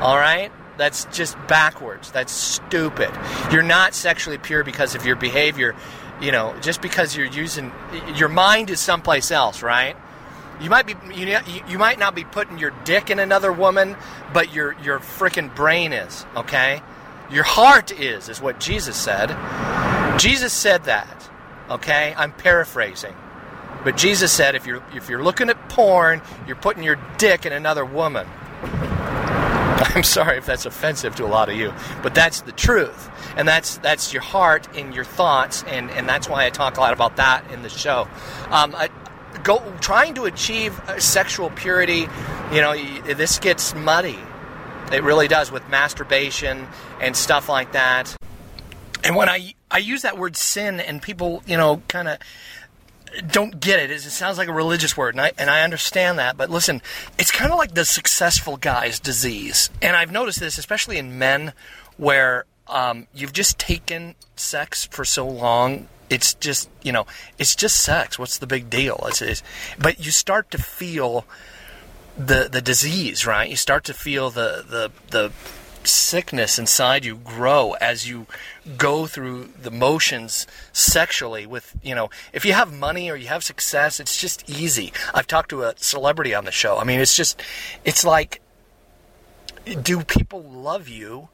[0.00, 0.50] All right?
[0.78, 2.10] That's just backwards.
[2.10, 3.10] That's stupid.
[3.52, 5.74] You're not sexually pure because of your behavior,
[6.22, 7.72] you know, just because you're using
[8.14, 9.96] your mind is someplace else, right?
[10.60, 13.96] You might be you, you might not be putting your dick in another woman,
[14.32, 16.80] but your your freaking brain is, okay?
[17.30, 19.28] Your heart is is what Jesus said.
[20.18, 21.30] Jesus said that.
[21.70, 22.14] Okay?
[22.16, 23.14] I'm paraphrasing.
[23.82, 27.52] But Jesus said if you're if you're looking at porn, you're putting your dick in
[27.52, 28.28] another woman.
[29.94, 33.10] I'm sorry if that's offensive to a lot of you, but that's the truth.
[33.36, 36.80] And that's that's your heart and your thoughts, and, and that's why I talk a
[36.80, 38.06] lot about that in the show.
[38.50, 38.90] Um, I,
[39.42, 42.06] go trying to achieve sexual purity,
[42.52, 42.76] you know,
[43.14, 44.18] this gets muddy.
[44.92, 46.68] It really does with masturbation
[47.00, 48.14] and stuff like that.
[49.02, 52.18] And when I I use that word sin, and people, you know, kind of
[53.20, 53.90] don't get it.
[53.90, 56.36] It sounds like a religious word, and I, and I understand that.
[56.36, 56.82] But listen,
[57.18, 59.70] it's kind of like the successful guy's disease.
[59.80, 61.52] And I've noticed this, especially in men,
[61.96, 65.88] where um, you've just taken sex for so long.
[66.10, 67.06] It's just, you know,
[67.38, 68.18] it's just sex.
[68.18, 69.04] What's the big deal?
[69.08, 69.42] It's, it's,
[69.78, 71.24] but you start to feel
[72.16, 73.48] the the disease, right?
[73.48, 75.32] You start to feel the the the
[75.86, 78.26] sickness inside you grow as you
[78.76, 83.44] go through the motions sexually with you know if you have money or you have
[83.44, 84.92] success it's just easy.
[85.14, 86.78] I've talked to a celebrity on the show.
[86.78, 87.42] I mean it's just
[87.84, 88.40] it's like
[89.82, 91.28] do people love you?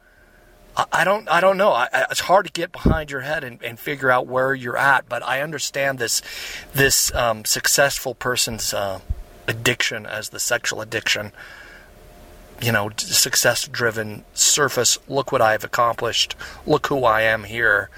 [0.75, 1.71] I, I don't i don't know.
[1.71, 5.07] I, it's hard to get behind your head and, and, figure out where you're at
[5.09, 6.21] but i understand this
[6.73, 8.99] this um, successful person's uh,
[9.47, 11.31] addiction as the sexual addiction
[12.61, 17.89] you know, success driven surface, look what I've accomplished, look who I am here,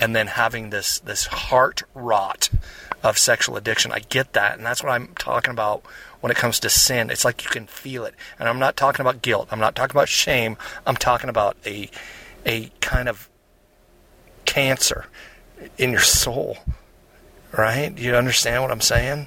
[0.00, 2.50] and then having this this heart rot
[3.02, 3.92] of sexual addiction.
[3.92, 5.82] I get that, and that's what I'm talking about
[6.20, 7.10] when it comes to sin.
[7.10, 8.14] It's like you can feel it.
[8.38, 9.48] And I'm not talking about guilt.
[9.50, 10.56] I'm not talking about shame.
[10.86, 11.90] I'm talking about a
[12.44, 13.28] a kind of
[14.44, 15.06] cancer
[15.78, 16.58] in your soul.
[17.52, 17.96] Right?
[17.98, 19.26] You understand what I'm saying?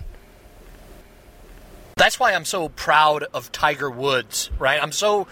[2.03, 4.83] That's why I'm so proud of Tiger Woods, right?
[4.83, 5.25] I'm so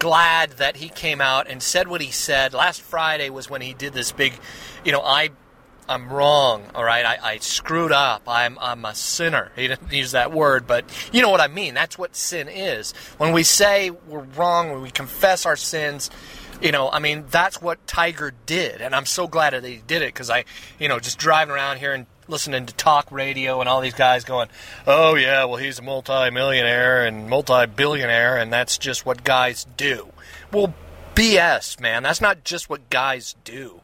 [0.00, 2.52] glad that he came out and said what he said.
[2.52, 4.32] Last Friday was when he did this big,
[4.84, 5.30] you know, I
[5.88, 6.64] I'm wrong.
[6.74, 8.22] All right, I, I screwed up.
[8.26, 9.52] I'm I'm a sinner.
[9.54, 11.74] He didn't use that word, but you know what I mean.
[11.74, 12.90] That's what sin is.
[13.18, 16.10] When we say we're wrong, when we confess our sins,
[16.60, 20.02] you know, I mean, that's what Tiger did, and I'm so glad that he did
[20.02, 20.44] it because I,
[20.80, 24.24] you know, just driving around here and listening to talk radio and all these guys
[24.24, 24.48] going,
[24.86, 30.12] "Oh yeah, well he's a multi-millionaire and multi-billionaire, and that's just what guys do."
[30.52, 30.74] Well,
[31.14, 32.02] BS, man.
[32.02, 33.80] That's not just what guys do.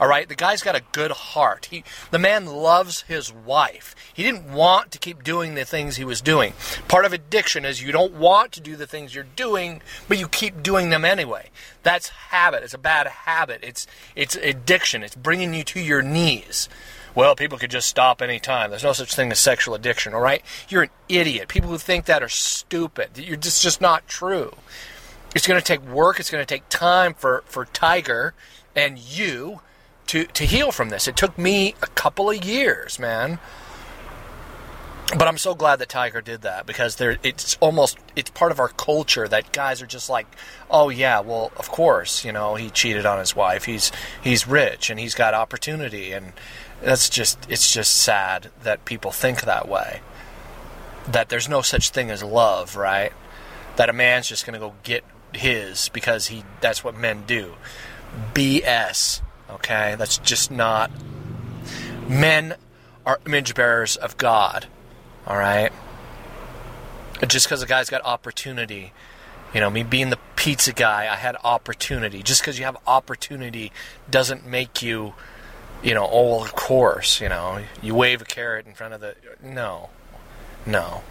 [0.00, 1.68] All right, the guy's got a good heart.
[1.70, 3.94] He, the man loves his wife.
[4.12, 6.52] He didn't want to keep doing the things he was doing.
[6.88, 10.26] Part of addiction is you don't want to do the things you're doing, but you
[10.26, 11.50] keep doing them anyway.
[11.84, 12.64] That's habit.
[12.64, 13.60] It's a bad habit.
[13.62, 15.02] It's it's addiction.
[15.04, 16.68] It's bringing you to your knees.
[17.14, 18.70] Well, people could just stop any time.
[18.70, 20.42] There's no such thing as sexual addiction, all right?
[20.68, 21.48] You're an idiot.
[21.48, 23.16] People who think that are stupid.
[23.16, 24.56] You're just just not true.
[25.34, 26.18] It's going to take work.
[26.18, 28.34] It's going to take time for for Tiger
[28.74, 29.60] and you
[30.08, 31.06] to to heal from this.
[31.06, 33.38] It took me a couple of years, man.
[35.16, 38.58] But I'm so glad that Tiger did that because there it's almost it's part of
[38.58, 40.26] our culture that guys are just like,
[40.70, 43.66] "Oh yeah, well, of course, you know, he cheated on his wife.
[43.66, 46.32] He's he's rich and he's got opportunity and
[46.84, 50.00] that's just it's just sad that people think that way.
[51.08, 53.12] That there's no such thing as love, right?
[53.76, 57.54] That a man's just going to go get his because he that's what men do.
[58.32, 59.20] BS.
[59.50, 59.94] Okay?
[59.98, 60.90] That's just not.
[62.08, 62.54] Men
[63.06, 64.66] are image bearers of God.
[65.26, 65.72] All right?
[67.26, 68.92] Just because a guy's got opportunity,
[69.54, 72.22] you know, me being the pizza guy, I had opportunity.
[72.22, 73.72] Just because you have opportunity
[74.10, 75.14] doesn't make you,
[75.84, 79.00] you know, oh, well, of course, you know, you wave a carrot in front of
[79.00, 79.14] the.
[79.42, 79.90] No.
[80.64, 81.02] No.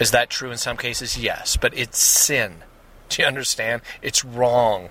[0.00, 1.18] Is that true in some cases?
[1.18, 1.56] Yes.
[1.56, 2.62] But it's sin.
[3.08, 3.82] Do you understand?
[4.00, 4.90] It's wrong.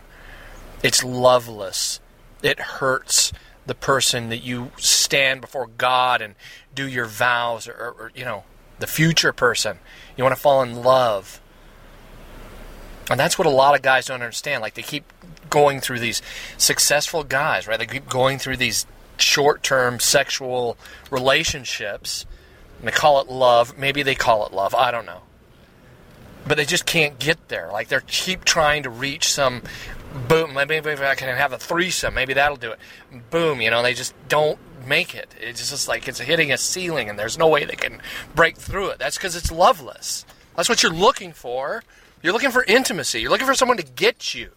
[0.84, 2.02] It's loveless.
[2.44, 3.32] It hurts
[3.66, 6.36] the person that you stand before God and
[6.76, 8.44] do your vows, or, or, or you know,
[8.80, 9.80] the future person.
[10.18, 11.40] You want to fall in love.
[13.10, 14.62] And that's what a lot of guys don't understand.
[14.62, 15.06] Like they keep
[15.52, 16.24] going through these
[16.58, 17.78] successful guys, right?
[17.78, 18.88] They keep going through these
[19.18, 20.78] short-term sexual
[21.12, 22.26] relationships.
[22.80, 23.78] And they call it love.
[23.78, 24.74] Maybe they call it love.
[24.74, 25.22] I don't know.
[26.48, 27.70] But they just can't get there.
[27.72, 29.62] Like they keep trying to reach some
[30.28, 32.80] boom, maybe if I can have a threesome, maybe that'll do it.
[33.30, 35.34] Boom, you know, they just don't make it.
[35.40, 38.02] It's just like it's hitting a ceiling and there's no way they can
[38.36, 39.00] break through it.
[39.00, 40.26] That's because it's loveless.
[40.56, 41.84] That's what you're looking for.
[42.22, 43.22] You're looking for intimacy.
[43.22, 44.52] You're looking for someone to get you.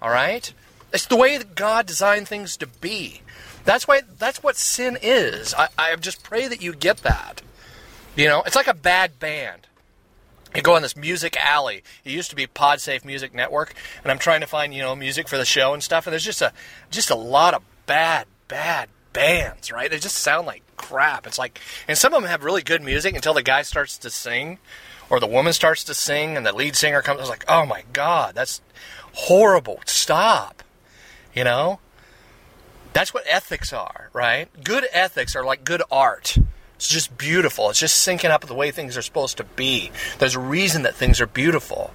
[0.00, 0.52] All right?
[0.92, 3.22] It's the way that God designed things to be.
[3.64, 5.52] That's why that's what sin is.
[5.54, 7.42] I, I just pray that you get that.
[8.14, 9.66] You know, it's like a bad band
[10.56, 11.82] you go on this music alley.
[12.04, 15.28] It used to be PodSafe Music Network, and I'm trying to find you know music
[15.28, 16.06] for the show and stuff.
[16.06, 16.52] And there's just a
[16.90, 19.90] just a lot of bad, bad bands, right?
[19.90, 21.26] They just sound like crap.
[21.26, 24.10] It's like, and some of them have really good music until the guy starts to
[24.10, 24.58] sing,
[25.10, 27.20] or the woman starts to sing, and the lead singer comes.
[27.20, 28.60] It's like, oh my god, that's
[29.16, 29.80] horrible.
[29.86, 30.62] Stop.
[31.34, 31.80] You know,
[32.92, 34.48] that's what ethics are, right?
[34.64, 36.38] Good ethics are like good art.
[36.76, 37.70] It's just beautiful.
[37.70, 39.90] It's just syncing up with the way things are supposed to be.
[40.18, 41.92] There's a reason that things are beautiful.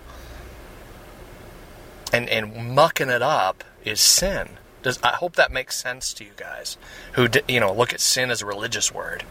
[2.14, 4.50] And and mucking it up is sin.
[4.84, 6.78] Does I hope that makes sense to you guys
[7.14, 9.24] who you know look at sin as a religious word.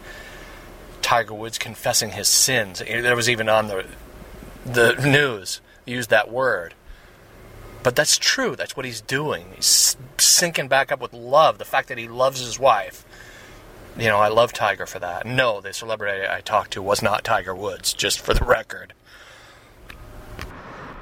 [1.01, 2.79] Tiger Woods confessing his sins.
[2.79, 3.85] There was even on the
[4.65, 6.73] the news used that word.
[7.83, 8.55] But that's true.
[8.55, 9.47] That's what he's doing.
[9.55, 11.57] He's syncing back up with love.
[11.57, 13.05] The fact that he loves his wife
[13.97, 15.25] you know, I love Tiger for that.
[15.25, 18.93] No, the celebrity I talked to was not Tiger Woods, just for the record.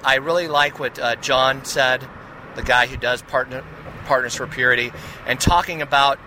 [0.04, 2.08] I really like what uh, John said,
[2.56, 3.64] the guy who does partner,
[4.06, 4.92] Partners for Purity,
[5.28, 6.20] and talking about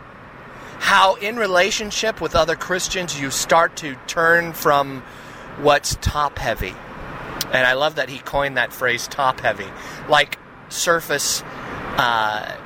[0.78, 5.02] how in relationship with other Christians you start to turn from
[5.58, 6.74] what's top heavy.
[7.46, 9.66] And I love that he coined that phrase top heavy.
[10.08, 10.38] Like
[10.72, 11.42] surface
[11.96, 12.56] uh,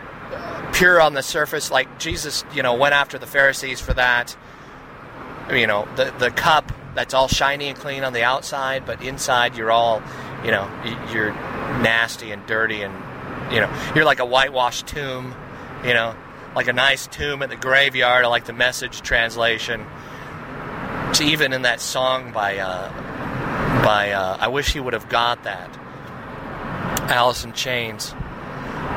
[0.73, 4.37] pure on the surface, like Jesus, you know, went after the Pharisees for that.
[5.51, 9.57] You know, the the cup that's all shiny and clean on the outside, but inside
[9.57, 10.03] you're all,
[10.45, 10.69] you know,
[11.13, 12.95] you're nasty and dirty, and
[13.53, 15.35] you know, you're like a whitewashed tomb.
[15.85, 16.17] You know,
[16.55, 18.25] like a nice tomb at the graveyard.
[18.25, 19.87] I like the message translation.
[21.11, 22.91] It's even in that song by uh,
[23.85, 25.71] by uh, I wish he would have got that.
[27.09, 28.15] Alice in Chains.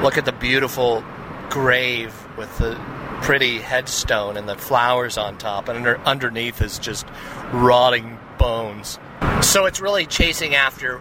[0.02, 1.04] Look at the beautiful
[1.50, 2.80] grave with the
[3.22, 7.06] pretty headstone and the flowers on top, and under, underneath is just
[7.52, 9.00] rotting bones.
[9.42, 11.00] So it's really chasing after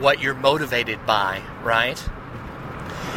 [0.00, 2.02] what you're motivated by, right?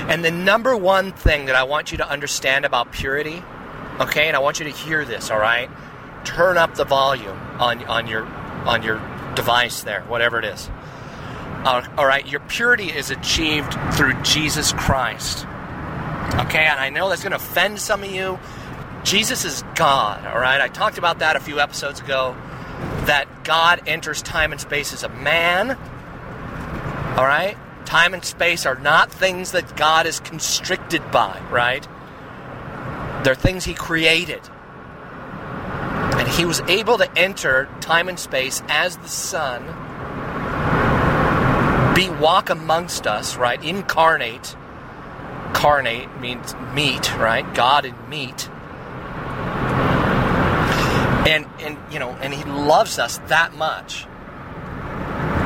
[0.07, 3.43] And the number one thing that I want you to understand about purity,
[3.99, 5.69] okay, and I want you to hear this, all right?
[6.23, 8.25] Turn up the volume on, on your
[8.65, 8.97] on your
[9.35, 10.69] device there, whatever it is.
[11.65, 15.47] All right, your purity is achieved through Jesus Christ.
[16.35, 18.37] Okay, and I know that's going to offend some of you.
[19.03, 20.61] Jesus is God, all right?
[20.61, 22.35] I talked about that a few episodes ago.
[23.05, 25.71] That God enters time and space as a man,
[27.17, 27.57] all right?
[27.85, 31.87] Time and space are not things that God is constricted by, right?
[33.23, 34.41] They're things He created.
[36.13, 39.63] And He was able to enter time and space as the Son,
[41.95, 43.63] be walk amongst us, right?
[43.63, 44.55] Incarnate.
[45.53, 47.51] Carnate means meat, right?
[47.55, 48.49] God in meat.
[51.27, 54.05] And and you know, and He loves us that much.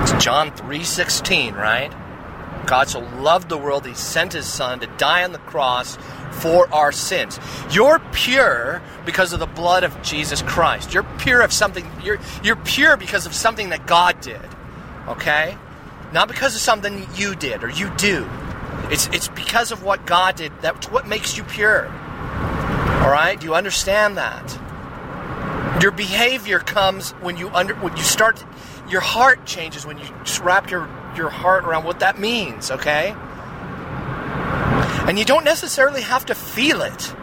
[0.02, 1.94] It's John 3:16, right?
[2.66, 5.98] God so loved the world, He sent His Son to die on the cross
[6.32, 7.40] for our sins.
[7.72, 10.94] You're pure because of the blood of Jesus Christ.
[10.94, 14.42] You're pure of something, you're, you're pure because of something that God did.
[15.08, 15.58] Okay?
[16.14, 18.28] Not because of something you did or you do.
[18.92, 20.52] It's, it's because of what God did.
[20.62, 21.88] That's what makes you pure.
[21.88, 23.38] All right?
[23.40, 24.60] Do you understand that?
[25.82, 28.44] Your behavior comes when you under when you start
[28.90, 30.06] your heart changes when you
[30.42, 33.16] wrap your your heart around what that means, okay?
[35.08, 37.16] And you don't necessarily have to feel it.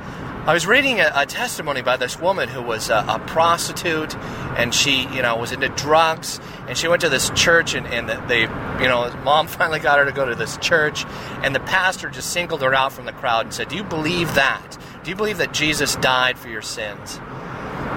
[0.46, 4.14] I was reading a, a testimony by this woman who was a, a, prostitute,
[4.56, 6.38] and she, you know, was into drugs,
[6.68, 10.04] and she went to this church, and, and they, you know, mom finally got her
[10.04, 11.04] to go to this church,
[11.42, 14.36] and the pastor just singled her out from the crowd and said, "Do you believe
[14.36, 14.78] that?
[15.02, 17.18] Do you believe that Jesus died for your sins?"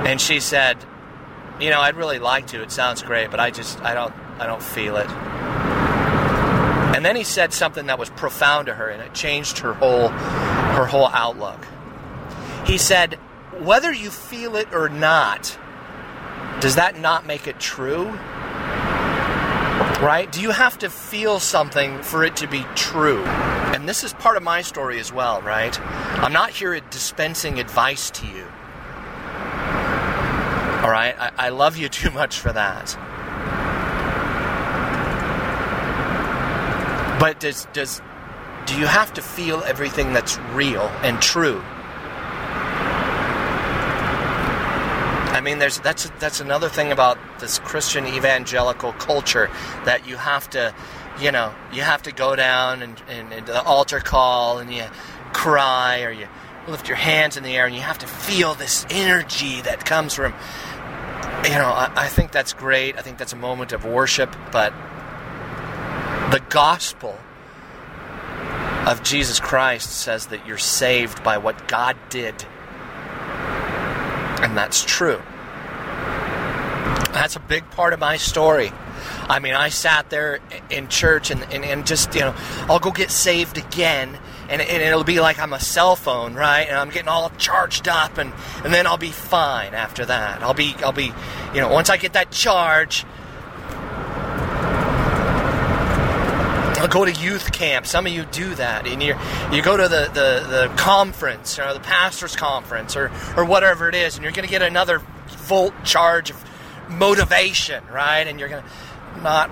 [0.08, 0.84] And she said,
[1.62, 2.64] "You know, I'd really like to.
[2.64, 5.08] It sounds great, but I just, I don't, I don't feel it."
[6.95, 10.08] And then he said something that was profound to her, and it changed her whole,
[10.08, 11.64] her whole outlook.
[12.70, 13.16] He said,
[13.62, 15.58] whether you feel it or not,
[16.60, 18.06] does that not make it true?
[20.00, 20.32] Right?
[20.32, 23.24] Do you have to feel something for it to be true?
[23.74, 25.82] And this is part of my story as well, right?
[25.82, 28.44] I'm not here dispensing advice to you.
[30.84, 31.16] All right?
[31.18, 32.96] I, I love you too much for that.
[37.20, 38.00] But does does
[38.68, 41.64] do you have to feel everything that's real and true?
[45.40, 49.50] I mean, there's that's that's another thing about this Christian evangelical culture
[49.86, 50.76] that you have to,
[51.22, 54.84] you know, you have to go down and, and, and the altar call and you
[55.32, 56.28] cry or you
[56.68, 60.14] lift your hands in the air and you have to feel this energy that comes
[60.14, 60.34] from.
[61.46, 62.98] You know, I, I think that's great.
[62.98, 64.74] I think that's a moment of worship, but
[66.32, 67.18] the gospel
[68.86, 72.44] of Jesus Christ says that you're saved by what God did.
[74.42, 75.22] And that's true.
[77.14, 78.72] That's a big part of my story.
[79.28, 80.39] I mean, I sat there
[80.70, 82.36] in church and, and, and just, you know,
[82.70, 84.18] I'll go get saved again.
[84.49, 86.68] And, and it'll be like I'm a cell phone, right?
[86.68, 88.34] And I'm getting all charged up, and,
[88.64, 90.41] and then I'll be fine after that.
[90.41, 91.14] I'll be, I'll be,
[91.53, 93.05] you know, once I get that charge,
[96.80, 97.86] I'll go to youth camp.
[97.86, 99.16] Some of you do that, and you
[99.51, 103.95] you go to the, the, the conference or the pastor's conference or or whatever it
[103.95, 106.43] is, and you're going to get another volt charge of
[106.90, 108.28] motivation, right?
[108.28, 109.50] And you're going to not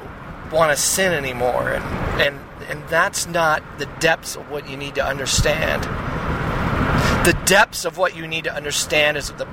[0.52, 1.84] want to sin anymore, and
[2.22, 5.84] and and that's not the depths of what you need to understand.
[7.26, 9.48] The depths of what you need to understand is that the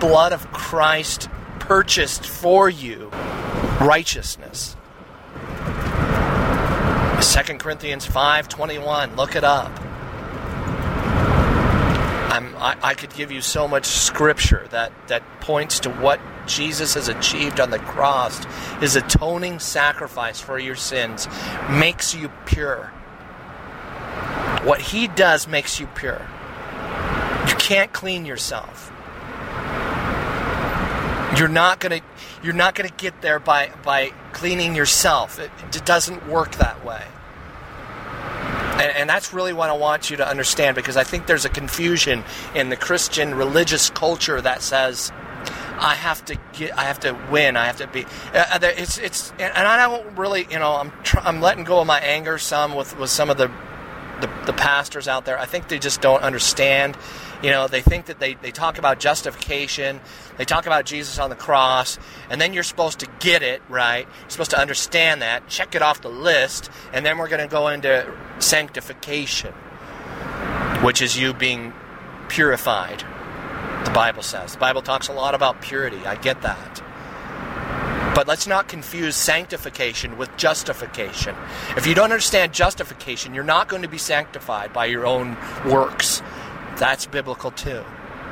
[0.00, 1.28] blood of Christ
[1.58, 3.10] purchased for you
[3.80, 4.76] righteousness.
[7.20, 9.16] 2 Corinthians 5:21.
[9.16, 9.72] Look it up.
[12.32, 17.08] I, I could give you so much scripture that, that points to what Jesus has
[17.08, 18.44] achieved on the cross.
[18.80, 21.28] His atoning sacrifice for your sins
[21.70, 22.86] makes you pure.
[24.64, 26.22] What he does makes you pure.
[27.48, 28.90] You can't clean yourself.
[31.36, 32.00] You're not gonna
[32.42, 35.38] you're not gonna get there by by cleaning yourself.
[35.38, 37.04] It, it doesn't work that way.
[38.82, 41.48] And, and, that's really what I want you to understand because I think there's a
[41.48, 42.24] confusion
[42.54, 45.12] in the Christian religious culture that says,
[45.78, 48.04] I have to get, I have to win, I have to be.
[48.34, 51.86] Uh, it's, it's, and I don't really, you know, I'm, tr- I'm letting go of
[51.86, 53.50] my anger some with, with some of the
[54.22, 55.38] the, the pastors out there.
[55.38, 56.96] I think they just don't understand.
[57.42, 60.00] You know, they think that they, they talk about justification,
[60.36, 61.98] they talk about Jesus on the cross,
[62.30, 64.06] and then you're supposed to get it, right?
[64.06, 67.50] You're supposed to understand that, check it off the list, and then we're going to
[67.52, 69.52] go into sanctification,
[70.82, 71.72] which is you being
[72.28, 73.04] purified,
[73.84, 74.52] the Bible says.
[74.52, 75.98] The Bible talks a lot about purity.
[76.06, 76.80] I get that.
[78.14, 81.34] But let's not confuse sanctification with justification.
[81.76, 85.36] If you don't understand justification, you're not going to be sanctified by your own
[85.66, 86.22] works.
[86.76, 87.84] That's biblical too.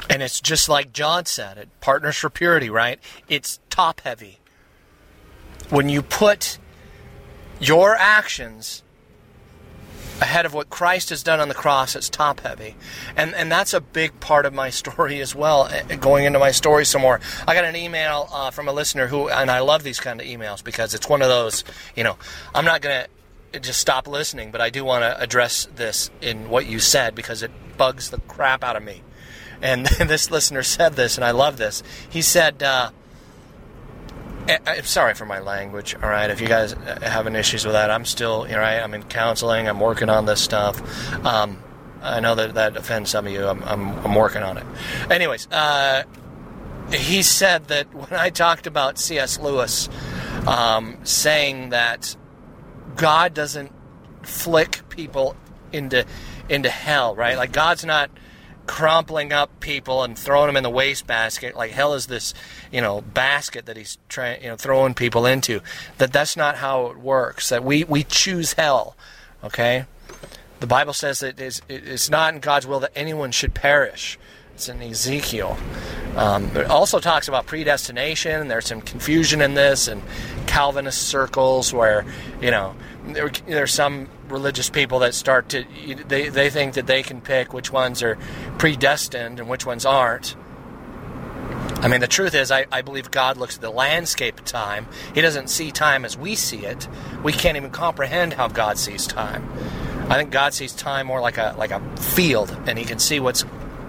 [0.08, 2.98] And it's just like John said it Partners for Purity, right?
[3.28, 4.38] It's top heavy.
[5.68, 6.58] When you put
[7.60, 8.82] your actions
[10.20, 12.76] ahead of what Christ has done on the cross, it's top heavy.
[13.16, 16.50] And, and that's a big part of my story as well, eh, going into my
[16.50, 17.20] story some more.
[17.46, 20.26] I got an email uh, from a listener who, and I love these kind of
[20.26, 21.64] emails because it's one of those,
[21.96, 22.16] you know,
[22.54, 23.10] I'm not going to
[23.58, 27.42] just stop listening, but I do want to address this in what you said because
[27.42, 29.02] it bugs the crap out of me.
[29.62, 31.82] And this listener said this, and I love this.
[32.08, 32.90] He said, uh,
[34.66, 35.94] I'm sorry for my language.
[35.94, 36.72] All right, if you guys
[37.02, 39.68] having issues with that, I'm still, you know, I'm in counseling.
[39.68, 40.80] I'm working on this stuff.
[41.24, 41.62] Um,
[42.02, 43.46] I know that that offends some of you.
[43.46, 44.66] I'm, I'm, I'm working on it.
[45.10, 46.04] Anyways, uh,
[46.90, 49.38] he said that when I talked about C.S.
[49.38, 49.88] Lewis
[50.46, 52.16] um, saying that
[52.96, 53.72] God doesn't
[54.22, 55.36] flick people
[55.72, 56.04] into
[56.48, 57.36] into hell, right?
[57.36, 58.10] Like God's not
[58.66, 61.56] crumpling up people and throwing them in the wastebasket.
[61.56, 62.34] Like hell is this,
[62.70, 65.60] you know, basket that he's trying, you know, throwing people into.
[65.98, 67.48] That that's not how it works.
[67.48, 68.96] That we we choose hell.
[69.42, 69.86] Okay,
[70.60, 74.18] the Bible says that it's, it's not in God's will that anyone should perish.
[74.60, 75.56] It's in Ezekiel.
[76.16, 78.48] Um, it also talks about predestination.
[78.48, 80.02] There's some confusion in this, and
[80.46, 82.04] Calvinist circles where
[82.42, 82.74] you know
[83.06, 85.64] there, there's some religious people that start to
[86.08, 88.18] they, they think that they can pick which ones are
[88.58, 90.36] predestined and which ones aren't
[91.78, 94.86] i mean the truth is I, I believe god looks at the landscape of time
[95.14, 96.86] he doesn't see time as we see it
[97.24, 99.50] we can't even comprehend how god sees time
[100.08, 103.18] i think god sees time more like a like a field and he can see
[103.18, 103.44] what's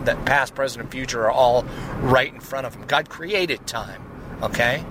[0.06, 1.64] that past present and future are all
[2.00, 4.02] right in front of him god created time
[4.42, 4.84] okay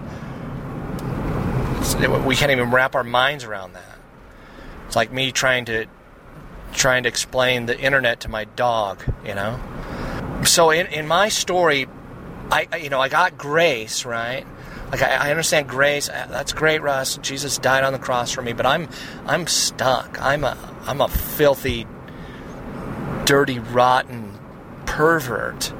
[2.27, 3.99] we can't even wrap our minds around that
[4.87, 5.87] it's like me trying to
[6.73, 9.61] trying to explain the internet to my dog, you know.
[10.45, 11.87] So in, in my story,
[12.51, 14.45] I you know I got grace, right?
[14.91, 16.09] Like I, I understand grace.
[16.09, 17.19] Uh, that's great, Russ.
[17.19, 18.89] Jesus died on the cross for me, but I'm
[19.27, 20.21] I'm stuck.
[20.21, 20.57] I'm a
[20.87, 21.87] I'm a filthy,
[23.27, 24.40] dirty, rotten
[25.01, 25.73] pervert,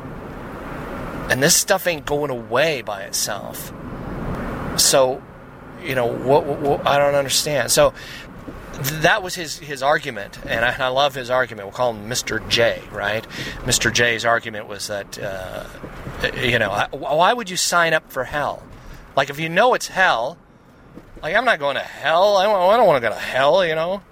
[1.31, 3.71] and this stuff ain't going away by itself.
[4.77, 5.23] So,
[5.85, 7.71] you know what, what, what I don't understand.
[7.71, 7.93] So
[8.81, 11.67] that was his his argument, and I, I, love his argument.
[11.67, 12.47] We'll call him Mr.
[12.49, 13.29] J, right?
[13.65, 13.93] Mr.
[13.93, 15.67] J's argument was that uh,
[16.43, 18.63] you know why would you sign up for hell?
[19.17, 20.39] Like if you know it's hell,
[21.23, 22.39] like I'm not going to hell.
[22.39, 23.67] I don't, I don't want to go to hell.
[23.67, 24.03] You know,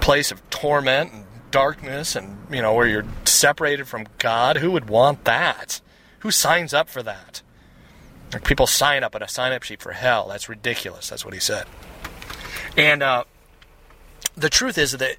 [0.00, 1.21] place of torment and
[1.52, 4.56] darkness, and you know where you're separated from God.
[4.56, 5.80] Who would want that?
[6.20, 7.42] Who signs up for that?
[8.32, 10.28] Like people sign up on a sign up sheet for hell.
[10.28, 11.08] That's ridiculous.
[11.08, 11.66] That's what he said.
[12.76, 13.24] And uh,
[14.34, 15.16] the truth is that,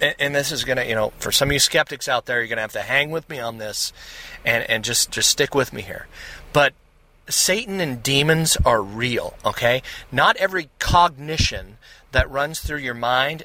[0.00, 2.48] and this is going to, you know, for some of you skeptics out there, you're
[2.48, 3.92] going to have to hang with me on this
[4.44, 6.06] and, and just, just stick with me here.
[6.52, 6.74] But
[7.28, 9.82] Satan and demons are real, okay?
[10.10, 11.78] Not every cognition
[12.12, 13.44] that runs through your mind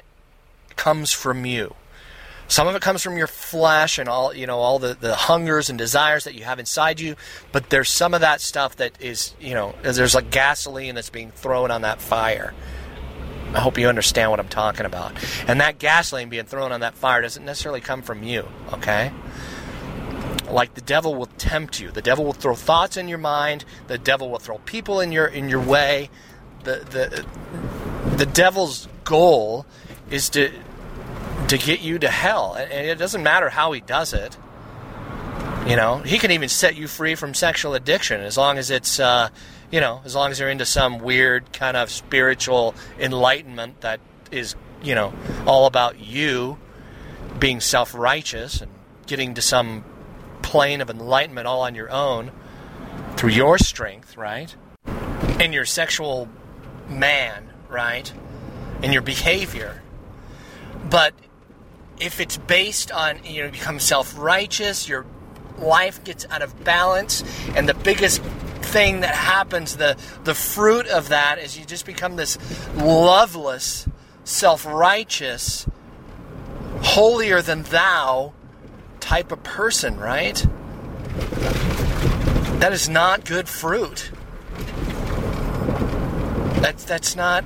[0.76, 1.74] comes from you.
[2.52, 5.70] Some of it comes from your flesh and all you know, all the, the hungers
[5.70, 7.16] and desires that you have inside you.
[7.50, 11.30] But there's some of that stuff that is, you know, there's like gasoline that's being
[11.30, 12.52] thrown on that fire.
[13.54, 15.14] I hope you understand what I'm talking about.
[15.48, 19.12] And that gasoline being thrown on that fire doesn't necessarily come from you, okay?
[20.50, 21.90] Like the devil will tempt you.
[21.90, 23.64] The devil will throw thoughts in your mind.
[23.86, 26.10] The devil will throw people in your in your way.
[26.64, 29.64] The the the devil's goal
[30.10, 30.52] is to
[31.52, 32.54] to get you to hell.
[32.54, 34.38] And it doesn't matter how he does it.
[35.66, 38.98] You know, he can even set you free from sexual addiction as long as it's
[38.98, 39.28] uh,
[39.70, 44.00] you know, as long as you're into some weird kind of spiritual enlightenment that
[44.30, 45.12] is, you know,
[45.46, 46.56] all about you
[47.38, 48.72] being self righteous and
[49.06, 49.84] getting to some
[50.40, 52.32] plane of enlightenment all on your own
[53.16, 54.56] through your strength, right?
[55.38, 56.30] In your sexual
[56.88, 58.10] man, right?
[58.82, 59.82] In your behavior.
[60.88, 61.12] But
[62.02, 65.06] if it's based on, you know, become self righteous, your
[65.58, 67.22] life gets out of balance,
[67.54, 72.16] and the biggest thing that happens, the, the fruit of that is you just become
[72.16, 72.38] this
[72.76, 73.86] loveless,
[74.24, 75.66] self righteous
[76.82, 78.32] holier than thou
[78.98, 80.44] type of person, right?
[82.58, 84.10] That is not good fruit.
[86.60, 87.44] That's that's not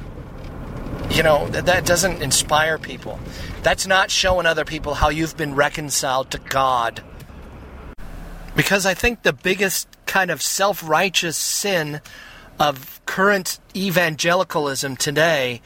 [1.11, 3.19] you know, that, that doesn't inspire people.
[3.63, 7.03] That's not showing other people how you've been reconciled to God.
[8.55, 12.01] Because I think the biggest kind of self righteous sin
[12.59, 15.61] of current evangelicalism today,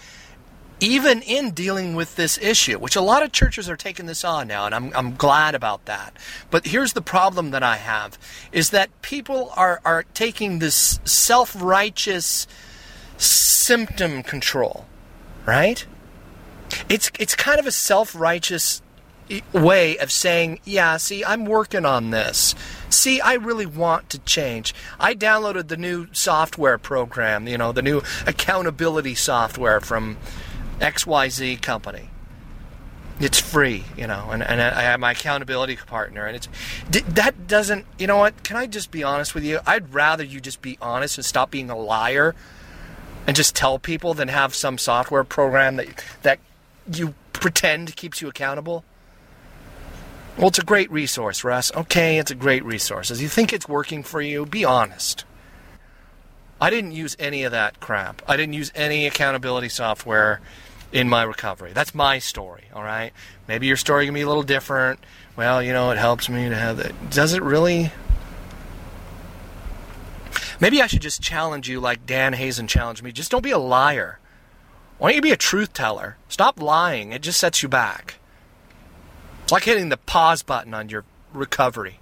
[0.80, 4.49] even in dealing with this issue, which a lot of churches are taking this on
[4.49, 6.16] now, and I'm, I'm glad about that.
[6.51, 8.18] But here's the problem that I have
[8.51, 12.47] is that people are, are taking this self righteous
[13.16, 14.86] symptom control,
[15.47, 15.86] right?
[16.88, 18.82] It's, it's kind of a self righteous
[19.53, 22.55] way of saying, yeah, see, I'm working on this.
[22.88, 24.74] See, I really want to change.
[24.99, 30.16] I downloaded the new software program, you know, the new accountability software from
[30.80, 32.11] XYZ company.
[33.20, 36.49] It's free, you know, and, and I have my accountability partner, and it's
[37.11, 38.43] that doesn't, you know what?
[38.45, 39.61] Can I just be honest with you?
[39.66, 42.34] I'd rather you just be honest and stop being a liar,
[43.31, 45.87] and just tell people than have some software program that
[46.22, 46.41] that
[46.93, 48.83] you pretend keeps you accountable.
[50.37, 51.70] Well, it's a great resource, Russ.
[51.76, 53.09] Okay, it's a great resource.
[53.09, 55.24] As you think it's working for you, be honest.
[56.61, 58.20] I didn't use any of that crap.
[58.26, 60.41] I didn't use any accountability software
[60.91, 61.70] in my recovery.
[61.72, 63.12] That's my story, all right?
[63.47, 64.99] Maybe your story can be a little different.
[65.37, 67.11] Well, you know, it helps me to have that.
[67.11, 67.93] Does it really?
[70.61, 73.13] Maybe I should just challenge you like Dan Hazen challenged me.
[73.13, 74.19] Just don't be a liar.
[74.99, 76.17] Why don't you be a truth teller?
[76.29, 77.13] Stop lying.
[77.13, 78.17] It just sets you back.
[79.43, 81.99] It's like hitting the pause button on your recovery.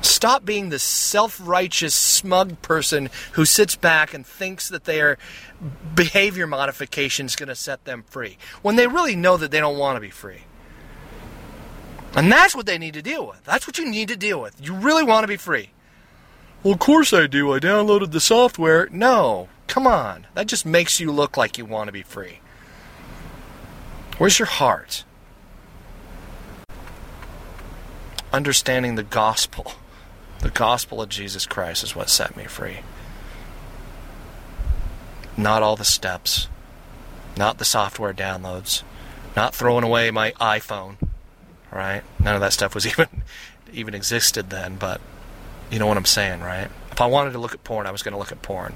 [0.00, 5.18] Stop being the self righteous, smug person who sits back and thinks that their
[5.94, 9.78] behavior modification is going to set them free when they really know that they don't
[9.78, 10.42] want to be free.
[12.14, 13.44] And that's what they need to deal with.
[13.44, 14.64] That's what you need to deal with.
[14.64, 15.70] You really want to be free.
[16.62, 17.52] Well, of course I do.
[17.52, 18.88] I downloaded the software.
[18.90, 20.26] No, come on.
[20.34, 22.38] That just makes you look like you want to be free.
[24.18, 25.04] Where's your heart?
[28.32, 29.72] Understanding the gospel.
[30.38, 32.78] The gospel of Jesus Christ is what set me free.
[35.36, 36.48] Not all the steps,
[37.36, 38.82] not the software downloads,
[39.34, 40.96] not throwing away my iPhone.
[41.72, 42.02] Right?
[42.20, 43.08] None of that stuff was even
[43.72, 45.00] even existed then, but
[45.72, 46.68] you know what I'm saying, right?
[46.90, 48.74] If I wanted to look at porn, I was going to look at porn.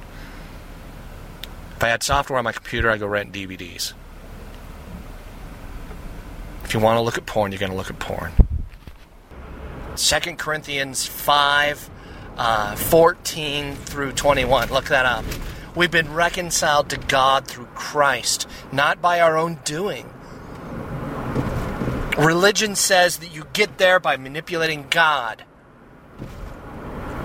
[1.76, 3.92] If I had software on my computer, I'd go rent DVDs.
[6.64, 8.32] If you want to look at porn, you're going to look at porn.
[9.96, 11.90] 2 Corinthians 5
[12.38, 14.70] uh, 14 through 21.
[14.70, 15.24] Look that up.
[15.74, 20.10] We've been reconciled to God through Christ, not by our own doing.
[22.16, 25.44] Religion says that you get there by manipulating God.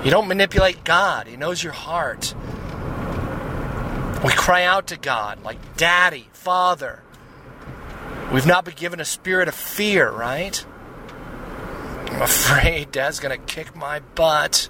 [0.03, 2.33] You don't manipulate God, He knows your heart.
[4.23, 7.01] We cry out to God like Daddy, Father.
[8.31, 10.63] We've not been given a spirit of fear, right?
[12.07, 14.69] I'm afraid Dad's going to kick my butt.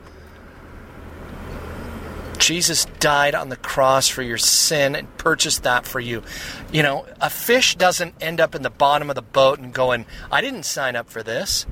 [2.38, 6.23] Jesus died on the cross for your sin and purchased that for you.
[6.71, 10.05] You know, a fish doesn't end up in the bottom of the boat and going,
[10.32, 11.67] I didn't sign up for this.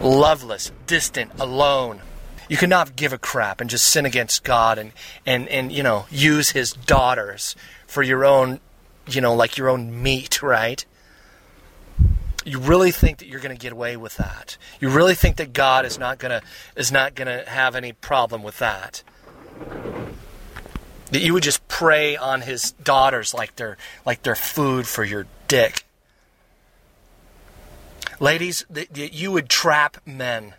[0.00, 2.00] Loveless, distant, alone.
[2.48, 4.92] You cannot give a crap and just sin against God and,
[5.24, 8.60] and, and you know, use his daughters for your own
[9.08, 10.84] you know, like your own meat, right?
[12.44, 14.56] You really think that you're going to get away with that?
[14.80, 17.92] You really think that God is not going to is not going to have any
[17.92, 19.02] problem with that?
[21.10, 25.26] That you would just prey on his daughters like they're like they're food for your
[25.48, 25.85] dick.
[28.18, 30.54] Ladies, that you would trap men.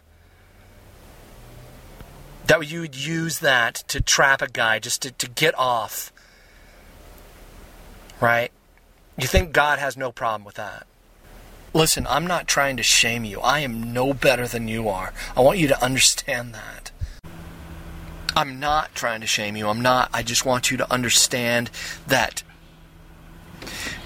[2.46, 6.12] That you would use that to trap a guy just to, to get off
[8.20, 8.52] right?
[9.18, 10.86] You think God has no problem with that.
[11.74, 13.40] Listen, I'm not trying to shame you.
[13.42, 15.14] I am no better than you are.
[15.36, 16.92] I want you to understand that.
[18.36, 19.68] I'm not trying to shame you.
[19.68, 20.10] I'm not.
[20.14, 21.70] I just want you to understand
[22.08, 22.44] that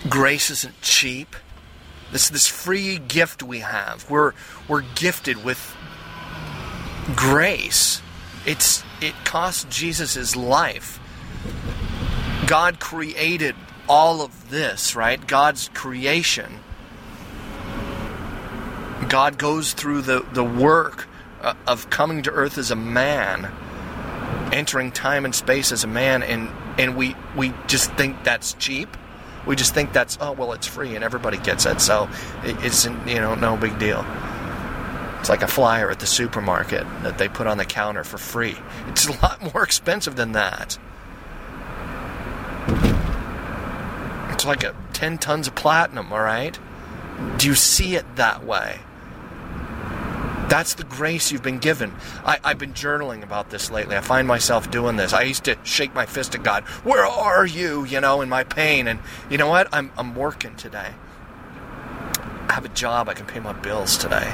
[0.10, 1.36] grace isn't cheap.
[2.12, 4.10] This this free gift we have.
[4.10, 4.34] We're
[4.68, 5.76] we're gifted with
[7.16, 8.02] grace.
[8.46, 11.00] It's it cost Jesus his life.
[12.48, 13.56] God created
[13.88, 15.26] all of this, right?
[15.26, 16.60] God's creation.
[19.10, 21.08] God goes through the, the work
[21.42, 23.52] uh, of coming to earth as a man,
[24.54, 26.50] entering time and space as a man, and,
[26.80, 28.96] and we, we just think that's cheap.
[29.46, 32.10] We just think that's oh well, it's free and everybody gets it, so
[32.44, 34.06] it's you know no big deal.
[35.20, 38.56] It's like a flyer at the supermarket that they put on the counter for free.
[38.88, 40.80] It's a lot more expensive than that.
[44.32, 46.58] It's like a 10 tons of platinum, all right?
[47.38, 48.80] Do you see it that way?
[50.52, 51.94] That's the grace you've been given.
[52.26, 53.96] I, have been journaling about this lately.
[53.96, 55.14] I find myself doing this.
[55.14, 56.66] I used to shake my fist at God.
[56.84, 57.86] Where are you?
[57.86, 58.86] You know, in my pain.
[58.86, 59.00] And
[59.30, 59.70] you know what?
[59.72, 60.90] I'm, I'm working today.
[62.50, 63.08] I have a job.
[63.08, 64.30] I can pay my bills today.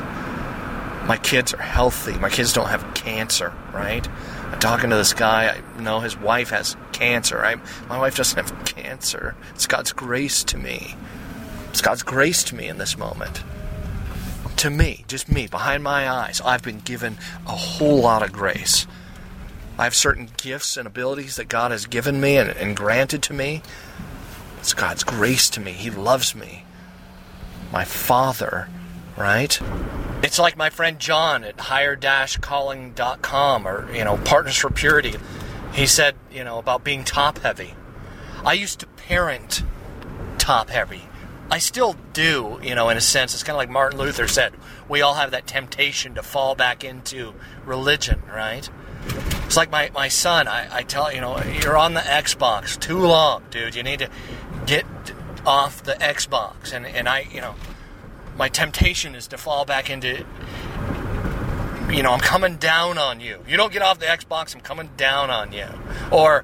[1.05, 2.13] My kids are healthy.
[2.13, 4.09] My kids don't have cancer, right?
[4.51, 5.61] I'm talking to this guy.
[5.78, 7.45] I know his wife has cancer.
[7.45, 7.57] I,
[7.89, 9.36] my wife doesn't have cancer.
[9.53, 10.95] It's God's grace to me.
[11.70, 13.43] It's God's grace to me in this moment.
[14.58, 18.88] To me, just me, behind my eyes, I've been given a whole lot of grace.
[19.78, 23.34] I have certain gifts and abilities that God has given me and, and granted to
[23.34, 23.62] me.
[24.60, 25.74] It's God's grace to me.
[25.74, 26.66] He loves me.
[27.72, 28.68] My Father,
[29.16, 29.60] right?
[30.24, 35.14] It's like my friend John at higher-calling.com or, you know, Partners for Purity.
[35.74, 37.76] He said, you know, about being top heavy.
[38.43, 39.62] I used to parent
[40.39, 41.07] top heavy.
[41.50, 43.34] I still do, you know, in a sense.
[43.34, 44.54] It's kind of like Martin Luther said.
[44.89, 47.34] We all have that temptation to fall back into
[47.66, 48.70] religion, right?
[49.45, 53.00] It's like my, my son, I, I tell you know, you're on the Xbox too
[53.00, 53.76] long, dude.
[53.76, 54.10] You need to
[54.66, 54.86] get
[55.45, 56.74] off the Xbox.
[56.74, 57.56] And, and I, you know,
[58.38, 60.26] my temptation is to fall back into
[61.89, 63.39] you know, I'm coming down on you.
[63.48, 65.68] You don't get off the Xbox, I'm coming down on you.
[66.12, 66.43] Or,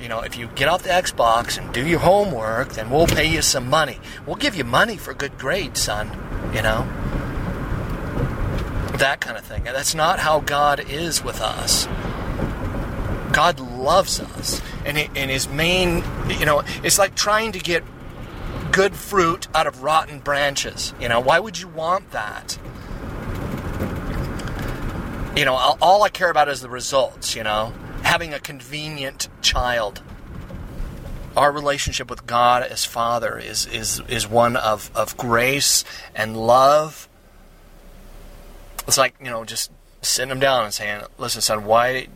[0.00, 3.26] you know, if you get off the Xbox and do your homework, then we'll pay
[3.26, 3.98] you some money.
[4.26, 6.10] We'll give you money for good grades, son.
[6.54, 6.86] You know?
[8.98, 9.64] That kind of thing.
[9.64, 11.86] That's not how God is with us.
[13.32, 14.60] God loves us.
[14.84, 17.84] And, and his main, you know, it's like trying to get
[18.72, 20.94] good fruit out of rotten branches.
[21.00, 22.58] You know, why would you want that?
[25.36, 27.72] You know, all I care about is the results, you know,
[28.02, 30.02] having a convenient child.
[31.36, 35.84] Our relationship with God as Father is, is, is one of, of grace
[36.14, 37.08] and love.
[38.86, 39.70] It's like, you know, just
[40.02, 42.08] sitting him down and saying, listen, son, why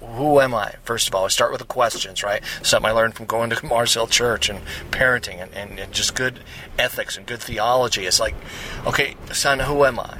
[0.00, 0.74] who am I?
[0.84, 2.42] First of all, I start with the questions, right?
[2.62, 4.60] Something I learned from going to Mars Hill Church and
[4.90, 6.40] parenting and, and, and, just good
[6.78, 8.06] ethics and good theology.
[8.06, 8.34] It's like,
[8.86, 10.18] okay, son, who am I?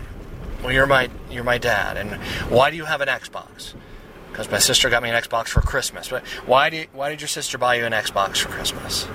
[0.62, 2.14] Well, you're my you're my dad, and
[2.50, 3.74] why do you have an Xbox?
[4.38, 6.10] Because my sister got me an Xbox for Christmas.
[6.10, 9.08] But why did why did your sister buy you an Xbox for Christmas?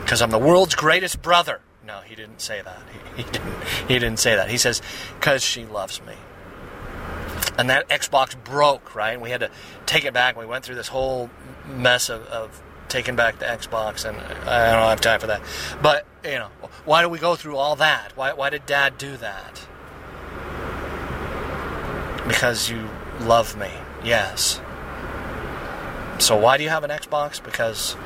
[0.00, 1.60] Because I'm the world's greatest brother.
[1.84, 2.78] No, he didn't say that.
[3.16, 3.64] He, he didn't.
[3.88, 4.48] He didn't say that.
[4.48, 4.80] He says
[5.18, 6.14] because she loves me
[7.58, 9.20] and that Xbox broke, right?
[9.20, 9.50] We had to
[9.86, 10.36] take it back.
[10.36, 11.28] We went through this whole
[11.66, 14.16] mess of, of taking back the Xbox, and
[14.48, 15.42] I don't have time for that.
[15.82, 16.50] But you know,
[16.84, 18.16] why do we go through all that?
[18.16, 19.66] Why why did Dad do that?
[22.28, 22.88] Because you
[23.20, 23.70] love me,
[24.06, 24.60] yes.
[26.18, 27.42] So why do you have an Xbox?
[27.42, 27.96] Because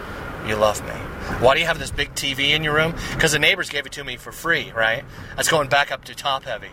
[0.47, 0.95] you love me.
[1.39, 2.95] Why do you have this big TV in your room?
[3.13, 5.05] Because the neighbors gave it to me for free, right?
[5.37, 6.71] That's going back up to top heavy.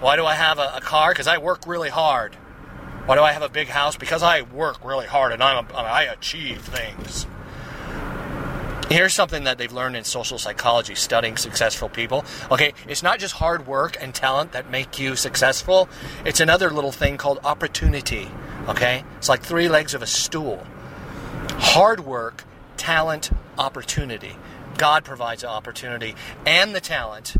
[0.00, 1.10] Why do I have a, a car?
[1.10, 2.36] Because I work really hard.
[3.06, 3.96] Why do I have a big house?
[3.96, 7.26] Because I work really hard and I'm a, I achieve things.
[8.88, 12.24] Here's something that they've learned in social psychology, studying successful people.
[12.50, 15.90] Okay, it's not just hard work and talent that make you successful.
[16.24, 18.30] It's another little thing called opportunity.
[18.66, 20.66] Okay, it's like three legs of a stool.
[21.50, 22.44] Hard work,
[22.78, 24.36] talent, opportunity.
[24.78, 26.14] God provides the opportunity
[26.46, 27.36] and the talent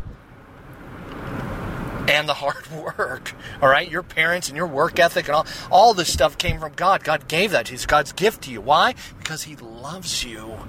[2.07, 3.33] and the hard work.
[3.59, 6.73] All right, your parents and your work ethic and all all this stuff came from
[6.73, 7.03] God.
[7.03, 7.69] God gave that.
[7.69, 8.61] He's God's gift to you.
[8.61, 8.93] Why?
[9.17, 10.59] Because He loves you.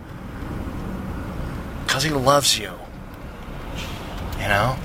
[1.91, 2.73] Because He loves you.
[4.39, 4.79] You know.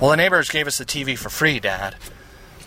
[0.00, 1.96] Well, the neighbors gave us the TV for free, Dad.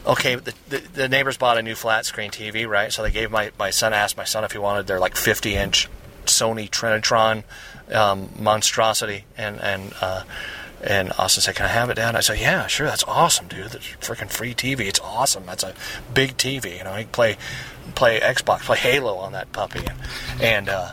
[0.06, 2.94] Okay, the, the, the neighbors bought a new flat screen TV, right?
[2.94, 5.56] So they gave my, my son, asked my son if he wanted their like 50
[5.56, 5.90] inch
[6.26, 7.44] Sony Trinitron
[7.92, 10.24] um, monstrosity, and and uh,
[10.84, 12.86] and Austin said, "Can I have it, Dad?" I said, "Yeah, sure.
[12.86, 13.72] That's awesome, dude.
[13.72, 14.82] That's freaking free TV.
[14.82, 15.48] It's awesome.
[15.48, 15.74] That's a
[16.14, 16.78] big TV.
[16.78, 17.38] You know, you can play
[17.96, 20.92] play Xbox, play Halo on that puppy." And, and uh,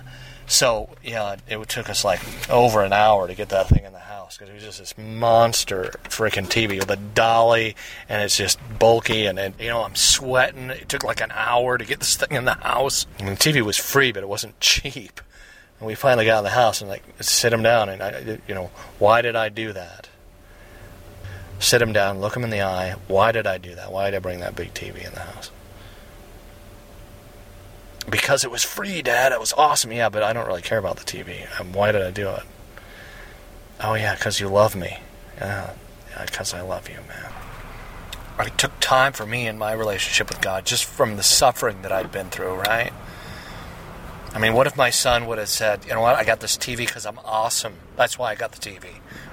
[0.51, 2.21] so, yeah, it took us like
[2.51, 4.99] over an hour to get that thing in the house because it was just this
[4.99, 7.77] monster freaking TV with a dolly,
[8.09, 10.71] and it's just bulky, and, and you know, I'm sweating.
[10.71, 13.07] It took like an hour to get this thing in the house.
[13.19, 15.21] The TV was free, but it wasn't cheap.
[15.79, 18.55] And we finally got in the house and like sit him down and I, you
[18.55, 20.09] know, why did I do that?
[21.61, 22.97] Sit him down, look him in the eye.
[23.07, 23.93] Why did I do that?
[23.93, 25.53] Why did I bring that big TV in the house?
[28.11, 29.33] Because it was free, Dad.
[29.33, 29.93] It was awesome.
[29.93, 31.47] Yeah, but I don't really care about the TV.
[31.61, 32.43] Um, why did I do it?
[33.83, 34.99] Oh, yeah, because you love me.
[35.39, 35.75] Yeah,
[36.21, 37.33] because I love you, man.
[38.47, 41.93] It took time for me in my relationship with God just from the suffering that
[41.93, 42.93] I'd been through, right?
[44.33, 46.57] I mean, what if my son would have said, you know what, I got this
[46.57, 47.75] TV because I'm awesome.
[47.97, 48.87] That's why I got the TV,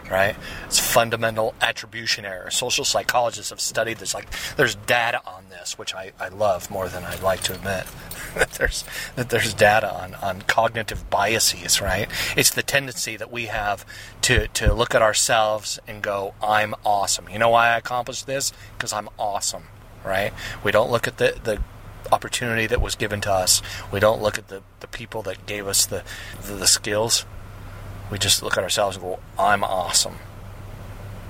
[0.09, 0.35] right?
[0.65, 2.49] It's fundamental attribution error.
[2.49, 4.15] Social psychologists have studied this.
[4.15, 7.85] Like, there's data on this, which I, I love more than I'd like to admit.
[8.35, 8.83] that there's
[9.15, 12.09] that there's data on, on cognitive biases, right?
[12.35, 13.85] It's the tendency that we have
[14.23, 17.29] to, to look at ourselves and go, I'm awesome.
[17.29, 18.51] You know why I accomplished this?
[18.75, 19.63] Because I'm awesome,
[20.03, 20.33] right?
[20.63, 21.61] We don't look at the, the
[22.11, 23.61] opportunity that was given to us.
[23.91, 26.03] We don't look at the, the people that gave us the,
[26.41, 27.25] the, the skills.
[28.11, 30.15] We just look at ourselves and go, I'm awesome.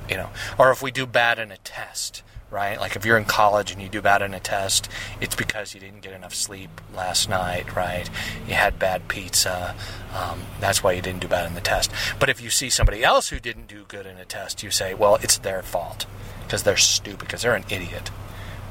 [0.10, 2.80] You know, or if we do bad in a test, right?
[2.80, 4.88] Like if you're in college and you do bad in a test,
[5.20, 8.10] it's because you didn't get enough sleep last night, right?
[8.48, 9.76] You had bad pizza.
[10.16, 11.92] Um, that's why you didn't do bad in the test.
[12.20, 14.94] But if you see somebody else who didn't do good in a test, you say,
[14.94, 16.06] well, it's their fault
[16.44, 18.12] because they're stupid, because they're an idiot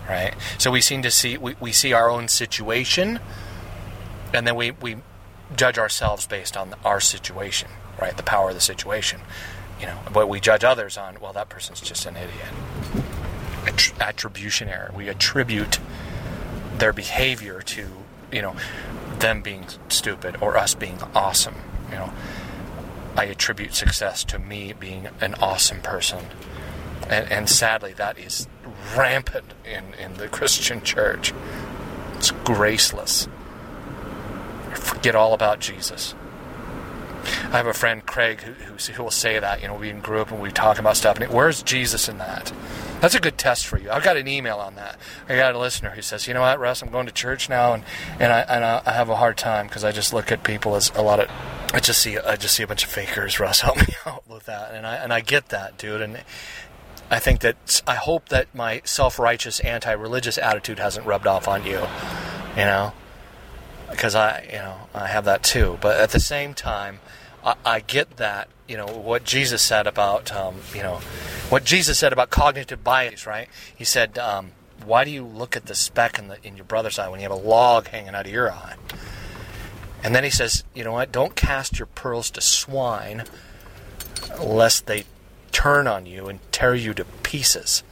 [0.09, 0.34] right?
[0.59, 3.20] So we seem to see we, we see our own situation,
[4.32, 4.96] and then we we
[5.54, 7.68] judge ourselves based on our situation,
[8.00, 8.16] right?
[8.16, 9.20] The power of the situation,
[9.80, 9.98] you know.
[10.12, 13.92] But we judge others on well, that person's just an idiot.
[14.00, 14.92] attribution error.
[14.94, 15.78] We attribute
[16.78, 17.86] their behavior to
[18.32, 18.57] you know
[19.18, 21.57] them being stupid or us being awesome.
[21.90, 22.12] You know,
[23.16, 26.24] I attribute success to me being an awesome person,
[27.09, 28.46] and, and sadly, that is
[28.96, 31.32] rampant in, in the Christian church.
[32.14, 33.28] It's graceless.
[34.74, 36.14] Forget all about Jesus.
[37.26, 39.60] I have a friend, Craig, who, who, will say that.
[39.60, 42.52] You know, we grew up and we talk about stuff, and where's Jesus in that?
[43.00, 43.90] That's a good test for you.
[43.90, 44.98] I got an email on that.
[45.28, 46.82] I got a listener who says, "You know what, Russ?
[46.82, 47.84] I'm going to church now, and
[48.18, 50.90] and I and I have a hard time because I just look at people as
[50.94, 51.30] a lot of
[51.74, 53.38] I just see I just see a bunch of fakers.
[53.38, 56.00] Russ, help me out with that, and I and I get that, dude.
[56.00, 56.22] And
[57.11, 61.80] I think that I hope that my self-righteous, anti-religious attitude hasn't rubbed off on you,
[62.57, 62.92] you know,
[63.90, 65.78] because I, you know, I have that too.
[65.80, 66.98] But at the same time,
[67.44, 70.96] I, I get that, you know, what Jesus said about, um, you know,
[71.48, 73.48] what Jesus said about cognitive bias, right?
[73.74, 74.50] He said, um,
[74.84, 77.28] "Why do you look at the speck in the in your brother's eye when you
[77.28, 78.74] have a log hanging out of your eye?"
[80.02, 81.12] And then he says, "You know what?
[81.12, 83.22] Don't cast your pearls to swine,
[84.40, 85.04] lest they
[85.57, 87.82] turn on you and tear you to pieces.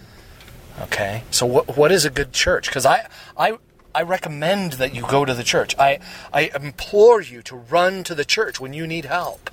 [0.83, 1.23] Okay?
[1.31, 2.71] So what what is a good church?
[2.71, 3.09] Cuz I
[3.39, 3.57] I
[3.95, 5.75] I recommend that you go to the church.
[5.79, 5.99] I
[6.31, 9.49] I implore you to run to the church when you need help.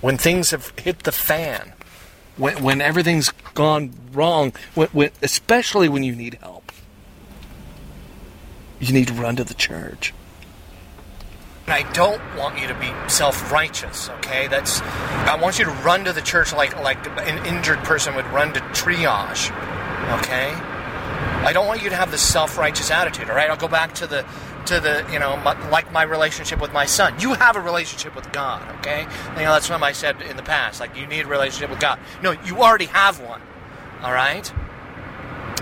[0.00, 1.74] When things have hit the fan.
[2.36, 6.72] When when everything's gone wrong, when, when especially when you need help.
[8.80, 10.12] You need to run to the church.
[11.68, 14.46] I don't want you to be self-righteous, okay?
[14.46, 18.26] That's I want you to run to the church like like an injured person would
[18.26, 19.50] run to triage,
[20.20, 20.52] okay?
[21.44, 23.50] I don't want you to have this self-righteous attitude, all right?
[23.50, 24.24] I'll go back to the
[24.66, 27.18] to the, you know, my, like my relationship with my son.
[27.20, 29.02] You have a relationship with God, okay?
[29.36, 30.80] You know, that's what I said in the past.
[30.80, 31.98] Like, you need a relationship with God.
[32.22, 33.40] No, you already have one,
[34.02, 34.52] all right?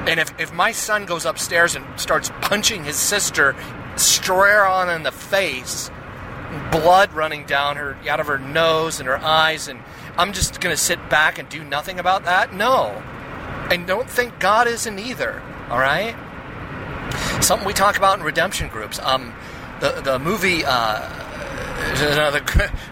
[0.07, 3.55] And if, if my son goes upstairs and starts punching his sister
[3.97, 5.91] straight on in the face,
[6.71, 9.81] blood running down her out of her nose and her eyes and
[10.17, 12.55] I'm just going to sit back and do nothing about that?
[12.55, 12.91] No.
[13.71, 16.15] And don't think God isn't either, all right?
[17.41, 18.99] Something we talk about in redemption groups.
[18.99, 19.35] Um
[19.81, 21.11] the the movie uh
[22.01, 22.43] another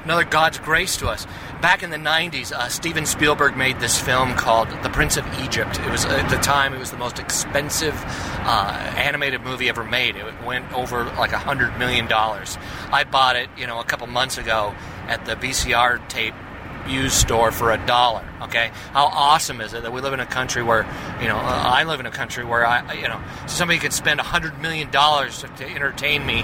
[0.05, 1.27] another God's grace to us
[1.63, 5.79] back in the 90s, uh, Steven Spielberg made this film called The Prince of Egypt.
[5.79, 10.17] It was, at the time, it was the most expensive uh, animated movie ever made.
[10.17, 12.09] It went over like a $100 million.
[12.13, 14.75] I bought it, you know, a couple months ago
[15.07, 16.35] at the VCR tape
[16.89, 18.29] used store for a dollar.
[18.43, 20.85] Okay, how awesome is it that we live in a country where,
[21.21, 24.19] you know, uh, I live in a country where I, you know, somebody could spend
[24.19, 26.43] a hundred million dollars to entertain me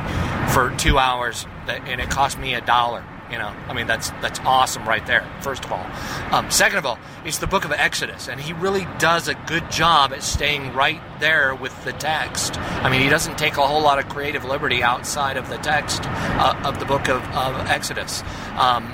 [0.53, 3.05] for two hours, and it cost me a dollar.
[3.31, 5.27] You know, I mean, that's that's awesome right there.
[5.41, 5.87] First of all,
[6.33, 9.71] um, second of all, it's the book of Exodus, and he really does a good
[9.71, 12.59] job at staying right there with the text.
[12.59, 16.03] I mean, he doesn't take a whole lot of creative liberty outside of the text
[16.05, 18.23] uh, of the book of, of Exodus.
[18.57, 18.93] Um,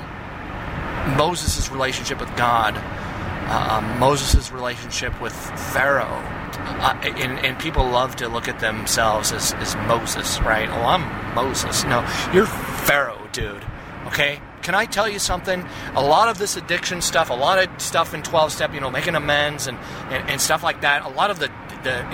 [1.16, 5.35] Moses' relationship with God, uh, Moses' relationship with
[5.72, 6.22] Pharaoh.
[6.57, 10.68] Uh, and, and, people love to look at themselves as, as Moses, right?
[10.70, 11.85] Oh, I'm Moses.
[11.85, 12.01] No,
[12.32, 13.62] you're Pharaoh, dude.
[14.07, 14.40] Okay?
[14.62, 15.64] Can I tell you something?
[15.94, 18.90] A lot of this addiction stuff, a lot of stuff in 12 step, you know,
[18.90, 19.78] making amends and,
[20.11, 21.48] and, and stuff like that, a lot of the,
[21.82, 22.05] the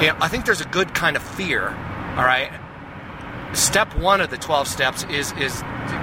[0.00, 1.68] you know, I think there's a good kind of fear,
[2.16, 2.50] all right?
[3.52, 5.62] step one of the 12 steps is is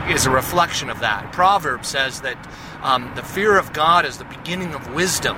[0.10, 1.32] is a reflection of that.
[1.32, 2.38] Proverb says that
[2.82, 5.38] um, the fear of God is the beginning of wisdom.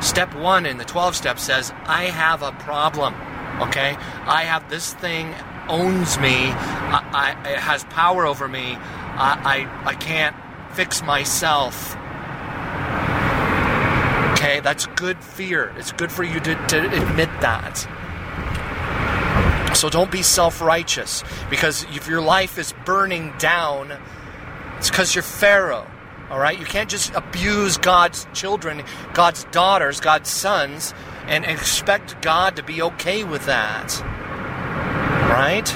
[0.00, 3.14] Step one in the 12 steps says, I have a problem.
[3.60, 3.96] Okay?
[4.26, 5.34] I have this thing
[5.68, 6.34] owns me.
[6.34, 8.76] I, I, it has power over me.
[9.16, 10.36] I, I, I can't
[10.74, 11.96] fix myself.
[14.32, 14.60] Okay?
[14.60, 15.72] That's good fear.
[15.76, 17.88] It's good for you to, to admit that.
[19.76, 23.92] So don't be self righteous because if your life is burning down,
[24.78, 25.86] it's because you're Pharaoh.
[26.30, 26.58] All right?
[26.58, 30.94] You can't just abuse God's children, God's daughters, God's sons,
[31.26, 34.00] and expect God to be okay with that.
[35.30, 35.68] Right?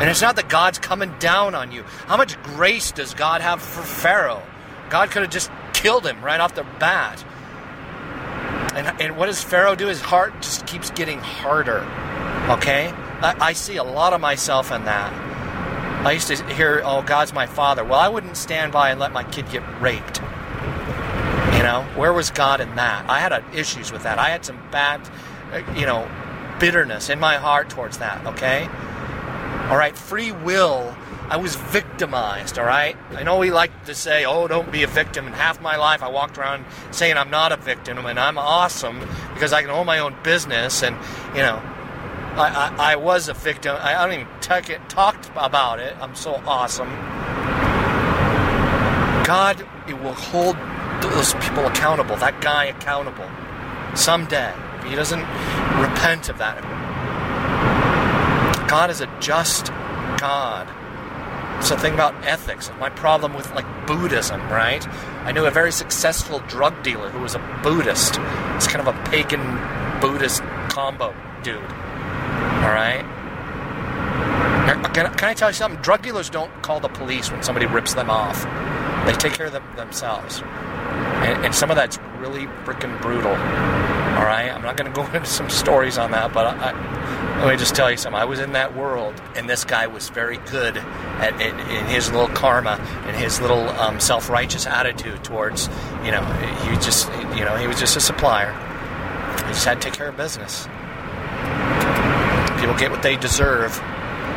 [0.00, 1.84] And it's not that God's coming down on you.
[2.06, 4.42] How much grace does God have for Pharaoh?
[4.90, 7.24] God could have just killed him right off the bat.
[8.74, 9.86] And, and what does Pharaoh do?
[9.86, 11.80] His heart just keeps getting harder.
[12.50, 12.88] Okay?
[13.20, 15.12] I, I see a lot of myself in that.
[16.04, 17.84] I used to hear, oh, God's my father.
[17.84, 20.20] Well, I wouldn't stand by and let my kid get raped.
[21.56, 23.08] You know, where was God in that?
[23.08, 24.18] I had uh, issues with that.
[24.18, 25.00] I had some bad,
[25.52, 26.10] uh, you know,
[26.58, 28.68] bitterness in my heart towards that, okay?
[29.70, 30.94] All right, free will.
[31.28, 32.96] I was victimized, all right?
[33.12, 35.26] I know we like to say, oh, don't be a victim.
[35.26, 39.00] And half my life I walked around saying I'm not a victim and I'm awesome
[39.32, 40.94] because I can own my own business and,
[41.34, 41.62] you know,
[42.34, 43.76] I, I, I was a victim.
[43.78, 45.96] I, I don't even talk, it, talked about it.
[46.00, 46.90] I'm so awesome.
[49.24, 50.56] God it will hold
[51.02, 53.28] those people accountable, that guy accountable,
[53.94, 54.52] someday.
[54.78, 55.20] If he doesn't
[55.80, 56.81] repent of that.
[58.72, 59.66] God is a just
[60.16, 60.66] God.
[61.62, 62.70] So think about ethics.
[62.80, 64.88] My problem with like Buddhism, right?
[65.26, 68.14] I knew a very successful drug dealer who was a Buddhist.
[68.56, 69.42] It's kind of a pagan
[70.00, 71.58] Buddhist combo dude.
[71.58, 73.04] All right.
[74.94, 75.78] Can, can I tell you something?
[75.82, 78.42] Drug dealers don't call the police when somebody rips them off.
[79.06, 80.40] They take care of them themselves.
[80.42, 83.30] And, and some of that's really freaking brutal.
[83.32, 84.50] All right.
[84.50, 87.56] I'm not going to go into some stories on that, but I, I, let me
[87.56, 88.20] just tell you something.
[88.20, 92.10] I was in that world, and this guy was very good at, at in his
[92.10, 95.68] little karma and his little um, self-righteous attitude towards,
[96.04, 96.22] you know,
[96.64, 98.52] he just, you know, he was just a supplier.
[99.46, 100.66] He just had to take care of business.
[102.60, 103.76] People get what they deserve.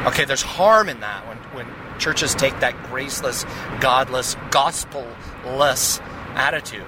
[0.07, 1.34] Okay, there's harm in that when
[2.00, 3.46] churches take that graceless,
[3.80, 6.00] godless, gospel-less
[6.36, 6.86] attitude.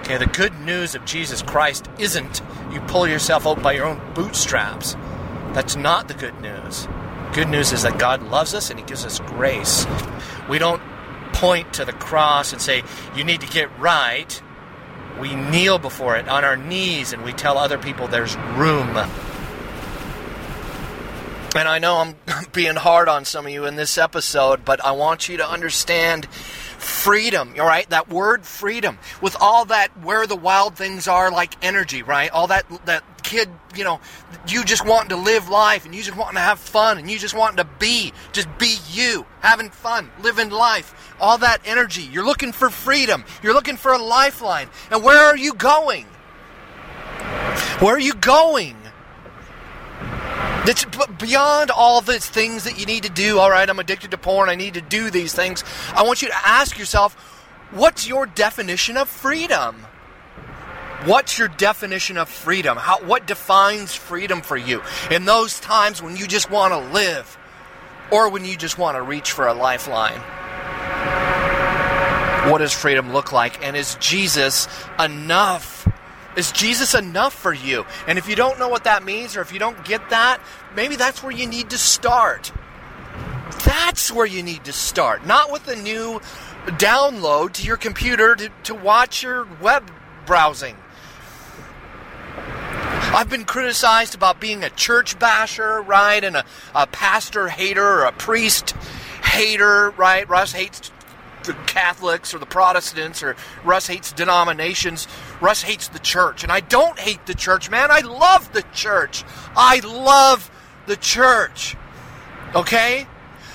[0.00, 4.00] Okay, the good news of Jesus Christ isn't you pull yourself out by your own
[4.14, 4.94] bootstraps.
[5.52, 6.88] That's not the good news.
[7.34, 9.86] Good news is that God loves us and He gives us grace.
[10.48, 10.82] We don't
[11.32, 12.82] point to the cross and say,
[13.14, 14.42] you need to get right.
[15.20, 18.96] We kneel before it on our knees and we tell other people there's room.
[21.54, 22.16] And I know I'm
[22.52, 26.26] being hard on some of you in this episode, but I want you to understand
[26.26, 27.88] freedom, all right?
[27.90, 28.98] That word freedom.
[29.20, 32.30] With all that where the wild things are like energy, right?
[32.30, 34.00] All that that kid, you know,
[34.48, 37.18] you just wanting to live life and you just wanting to have fun and you
[37.18, 41.14] just wanting to be, just be you, having fun, living life.
[41.20, 42.02] All that energy.
[42.02, 43.24] You're looking for freedom.
[43.42, 44.68] You're looking for a lifeline.
[44.90, 46.06] And where are you going?
[47.78, 48.76] Where are you going?
[50.64, 50.84] That's
[51.18, 53.38] beyond all the things that you need to do.
[53.38, 54.48] All right, I'm addicted to porn.
[54.48, 55.64] I need to do these things.
[55.92, 57.14] I want you to ask yourself,
[57.72, 59.86] what's your definition of freedom?
[61.04, 62.76] What's your definition of freedom?
[62.76, 64.82] How, what defines freedom for you?
[65.10, 67.36] In those times when you just want to live
[68.12, 70.20] or when you just want to reach for a lifeline.
[72.50, 73.64] What does freedom look like?
[73.66, 74.68] And is Jesus
[74.98, 75.81] enough?
[76.36, 77.84] Is Jesus enough for you?
[78.06, 80.40] And if you don't know what that means, or if you don't get that,
[80.74, 82.52] maybe that's where you need to start.
[83.64, 85.26] That's where you need to start.
[85.26, 86.20] Not with a new
[86.66, 89.90] download to your computer to, to watch your web
[90.24, 90.76] browsing.
[93.14, 96.24] I've been criticized about being a church basher, right?
[96.24, 98.70] And a, a pastor hater or a priest
[99.22, 100.26] hater, right?
[100.26, 100.90] Russ hates
[101.44, 105.08] the Catholics or the Protestants or Russ hates denominations.
[105.40, 106.42] Russ hates the church.
[106.42, 107.90] And I don't hate the church, man.
[107.90, 109.24] I love the church.
[109.56, 110.50] I love
[110.86, 111.76] the church.
[112.54, 113.06] Okay?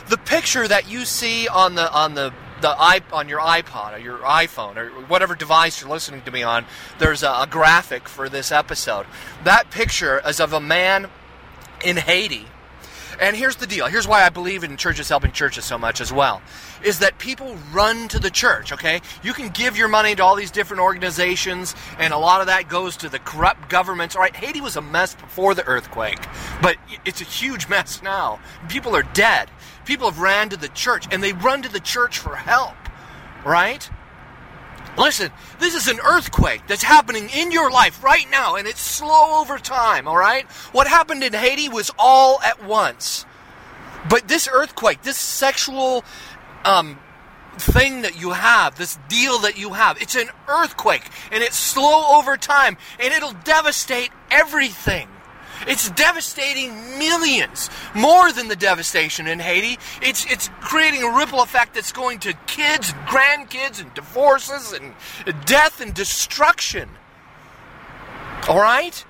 [0.10, 2.70] The picture that you see on the on the the
[3.12, 6.66] on your iPod or your iPhone or whatever device you're listening to me on,
[6.98, 9.06] there's a, a graphic for this episode.
[9.44, 11.10] That picture is of a man
[11.84, 12.48] in Haiti
[13.20, 13.88] And here's the deal.
[13.88, 16.42] Here's why I believe in churches helping churches so much as well.
[16.84, 19.02] Is that people run to the church, okay?
[19.24, 22.70] You can give your money to all these different organizations, and a lot of that
[22.70, 24.16] goes to the corrupt governments.
[24.16, 26.20] All right, Haiti was a mess before the earthquake,
[26.62, 28.40] but it's a huge mess now.
[28.70, 29.50] People are dead.
[29.86, 32.76] People have ran to the church, and they run to the church for help,
[33.46, 33.90] right?
[34.98, 39.40] Listen, this is an earthquake that's happening in your life right now, and it's slow
[39.40, 40.46] over time, all right?
[40.72, 43.26] What happened in Haiti was all at once.
[44.10, 46.04] But this earthquake, this sexual
[46.68, 47.00] um,
[47.58, 52.18] thing that you have, this deal that you have, it's an earthquake, and it's slow
[52.18, 55.08] over time, and it'll devastate everything.
[55.66, 59.80] It's devastating millions, more than the devastation in Haiti.
[60.04, 64.94] It's it's creating a ripple effect that's going to kids, and grandkids, and divorces, and
[65.46, 66.90] death and destruction.
[68.48, 69.04] All right.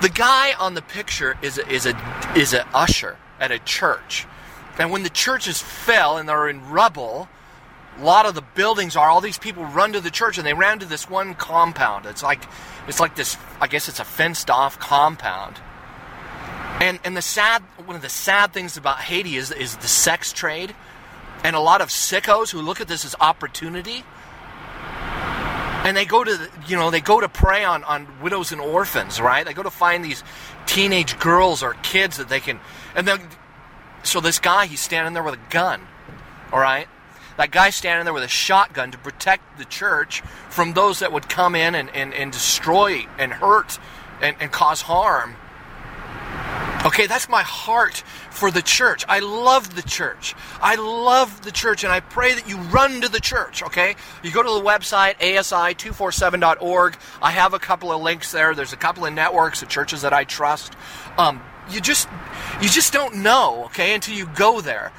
[0.00, 1.96] The guy on the picture is a, is a
[2.36, 4.26] is a usher at a church,
[4.78, 7.28] and when the churches fell and they're in rubble,
[7.98, 10.54] a lot of the buildings are all these people run to the church and they
[10.54, 12.06] ran to this one compound.
[12.06, 12.42] It's like
[12.86, 15.56] it's like this i guess it's a fenced off compound.
[16.80, 20.32] And and the sad one of the sad things about haiti is is the sex
[20.32, 20.74] trade.
[21.42, 24.04] And a lot of sickos who look at this as opportunity.
[25.84, 29.20] And they go to you know they go to prey on, on widows and orphans
[29.20, 29.44] right?
[29.44, 30.22] They go to find these
[30.66, 32.60] teenage girls or kids that they can
[32.94, 33.20] and then
[34.02, 35.86] so this guy he's standing there with a gun
[36.52, 36.88] all right
[37.38, 41.28] that guy standing there with a shotgun to protect the church from those that would
[41.28, 43.78] come in and, and, and destroy and hurt
[44.20, 45.36] and, and cause harm.
[46.84, 49.04] Okay, that's my heart for the church.
[49.08, 50.34] I love the church.
[50.60, 53.94] I love the church, and I pray that you run to the church, okay?
[54.22, 56.96] You go to the website, asi247.org.
[57.22, 58.54] I have a couple of links there.
[58.54, 60.74] There's a couple of networks of churches that I trust.
[61.16, 61.40] Um,
[61.70, 62.08] you just
[62.60, 64.90] you just don't know okay until you go there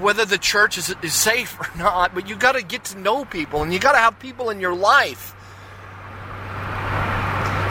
[0.00, 3.24] whether the church is, is safe or not but you got to get to know
[3.24, 5.34] people and you got to have people in your life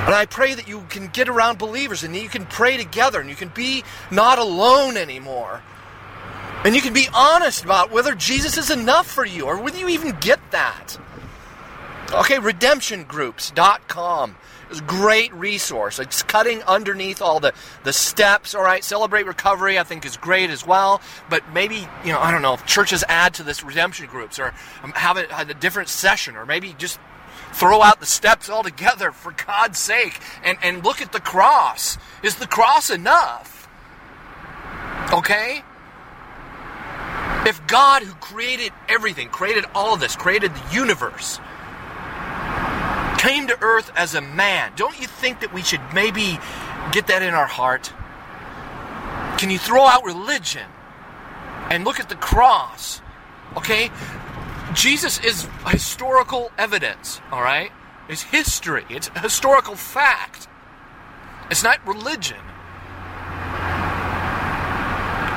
[0.06, 3.28] and I pray that you can get around believers and you can pray together and
[3.28, 5.64] you can be not alone anymore.
[6.64, 9.90] And you can be honest about whether Jesus is enough for you or whether you
[9.90, 11.00] even get that.
[12.14, 14.36] Okay, redemptiongroups.com
[14.70, 16.00] it's a great resource.
[16.00, 17.54] It's cutting underneath all the,
[17.84, 18.56] the steps.
[18.56, 21.02] All right, Celebrate Recovery, I think, is great as well.
[21.30, 24.54] But maybe, you know, I don't know, if churches add to this redemption groups or
[24.84, 27.00] um, have a, have a different session or maybe just
[27.54, 31.98] throw out the steps altogether for God's sake and, and look at the cross.
[32.24, 33.68] Is the cross enough?
[35.14, 35.64] Okay?
[37.46, 41.40] If God, who created everything, created all of this, created the universe,
[43.26, 44.72] came to earth as a man.
[44.76, 46.38] Don't you think that we should maybe
[46.92, 47.92] get that in our heart?
[49.40, 50.68] Can you throw out religion
[51.72, 53.02] and look at the cross?
[53.58, 53.90] Okay?
[54.76, 57.72] Jesus is historical evidence, all right?
[58.08, 60.48] It's history, it's historical fact.
[61.50, 62.38] It's not religion.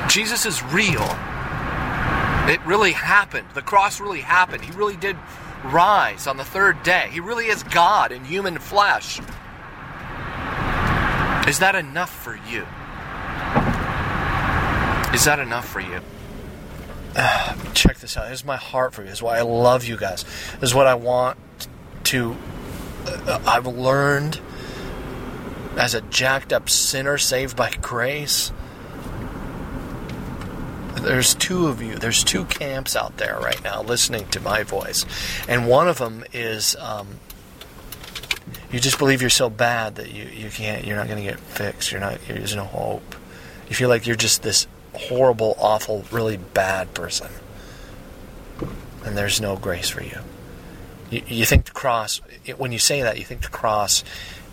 [0.09, 1.07] Jesus is real.
[2.47, 3.47] It really happened.
[3.55, 4.63] The cross really happened.
[4.63, 5.15] He really did
[5.63, 7.09] rise on the third day.
[7.11, 9.19] He really is God in human flesh.
[11.47, 12.65] Is that enough for you?
[15.13, 16.01] Is that enough for you?
[17.15, 18.29] Uh, check this out.
[18.29, 19.07] This is my heart for you.
[19.07, 20.23] This is why I love you guys.
[20.59, 21.37] This is what I want
[22.05, 22.37] to.
[23.05, 24.39] Uh, I've learned
[25.77, 28.51] as a jacked up sinner saved by grace
[31.01, 31.95] there's two of you.
[31.95, 35.05] There's two camps out there right now listening to my voice,
[35.47, 37.19] and one of them is um,
[38.71, 40.85] you just believe you're so bad that you, you can't.
[40.85, 41.91] You're not going to get fixed.
[41.91, 42.19] You're not.
[42.27, 43.15] There's no hope.
[43.67, 47.31] You feel like you're just this horrible, awful, really bad person,
[49.05, 50.19] and there's no grace for you.
[51.09, 52.21] You, you think the cross.
[52.57, 54.03] When you say that, you think the cross.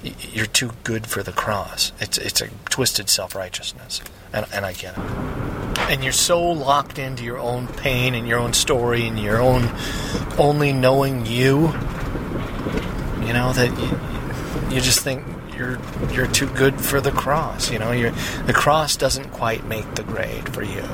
[0.03, 1.93] You're too good for the cross.
[2.01, 4.01] It's it's a twisted self righteousness,
[4.33, 5.05] and and I get it.
[5.91, 9.71] And you're so locked into your own pain and your own story and your own
[10.39, 11.73] only knowing you
[13.27, 13.71] you know that
[14.71, 15.25] you, you just think
[15.57, 15.79] you're
[16.13, 17.71] you're too good for the cross.
[17.71, 18.13] You know you
[18.47, 20.85] the cross doesn't quite make the grade for you.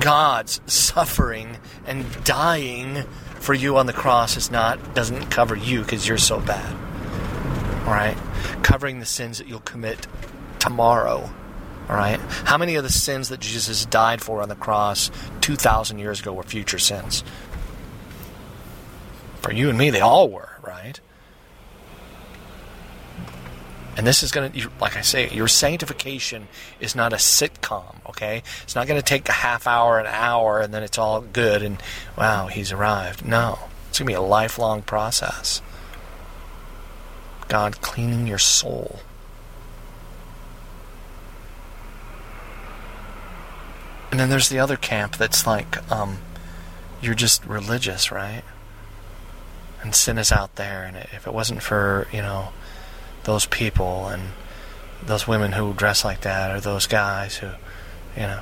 [0.00, 3.02] God's suffering and dying
[3.40, 6.85] for you on the cross is not doesn't cover you because you're so bad
[7.92, 8.16] right
[8.62, 10.06] covering the sins that you'll commit
[10.58, 11.32] tomorrow
[11.88, 12.18] all right?
[12.18, 15.10] How many of the sins that Jesus died for on the cross
[15.42, 17.22] 2,000 years ago were future sins?
[19.40, 20.98] For you and me, they all were, right?
[23.96, 26.48] And this is going to, like I say, your sanctification
[26.80, 28.42] is not a sitcom, okay?
[28.64, 31.62] It's not going to take a half hour, an hour, and then it's all good
[31.62, 31.80] and,
[32.18, 33.24] wow, he's arrived.
[33.24, 33.58] No.
[33.88, 35.62] It's going to be a lifelong process.
[37.48, 39.00] God cleaning your soul.
[44.10, 46.18] And then there's the other camp that's like, um,
[47.02, 48.42] you're just religious, right?
[49.82, 52.48] And sin is out there, and if it wasn't for, you know,
[53.24, 54.30] those people and
[55.04, 57.48] those women who dress like that, or those guys who,
[58.16, 58.40] you know,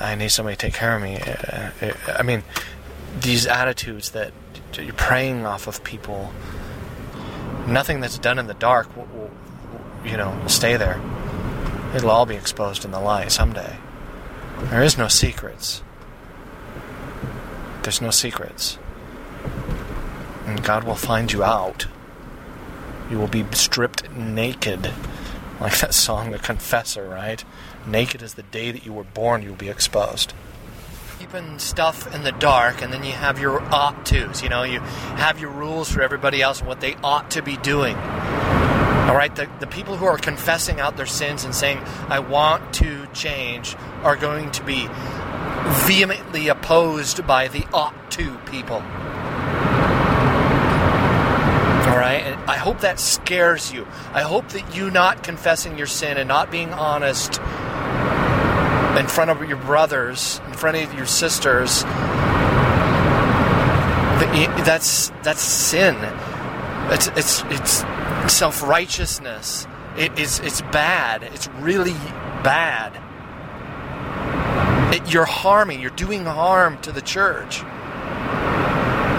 [0.00, 1.16] I need somebody to take care of me.
[1.16, 2.42] Uh, uh, I mean,
[3.18, 4.32] these attitudes that
[4.74, 6.32] you're preying off of people,
[7.66, 9.30] nothing that's done in the dark will, will
[10.04, 11.00] you know, will stay there.
[11.94, 13.76] It'll all be exposed in the light someday.
[14.64, 15.82] There is no secrets.
[17.82, 18.78] There's no secrets.
[20.46, 21.86] And God will find you out.
[23.10, 24.92] You will be stripped naked.
[25.60, 27.42] Like that song, The Confessor, right?
[27.86, 30.34] Naked as the day that you were born, you'll be exposed.
[31.26, 34.44] Keeping stuff in the dark, and then you have your ought tos.
[34.44, 37.56] You know, you have your rules for everybody else and what they ought to be
[37.56, 37.96] doing.
[37.96, 41.78] All right, the, the people who are confessing out their sins and saying,
[42.08, 43.74] I want to change,
[44.04, 44.88] are going to be
[45.86, 48.76] vehemently opposed by the ought to people.
[51.86, 53.88] All right, and I hope that scares you.
[54.12, 57.40] I hope that you not confessing your sin and not being honest
[58.96, 61.84] in front of your brothers, in front of your sisters,
[64.64, 65.96] that's that's sin.
[66.90, 67.84] It's it's it's
[68.32, 69.66] self righteousness.
[69.96, 71.22] It is it's bad.
[71.22, 71.94] It's really
[72.42, 73.02] bad.
[74.94, 75.80] It, you're harming.
[75.80, 77.62] You're doing harm to the church.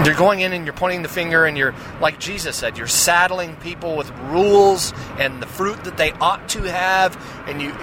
[0.08, 2.78] You're going in and you're pointing the finger and you're like Jesus said.
[2.78, 7.74] You're saddling people with rules and the fruit that they ought to have, and you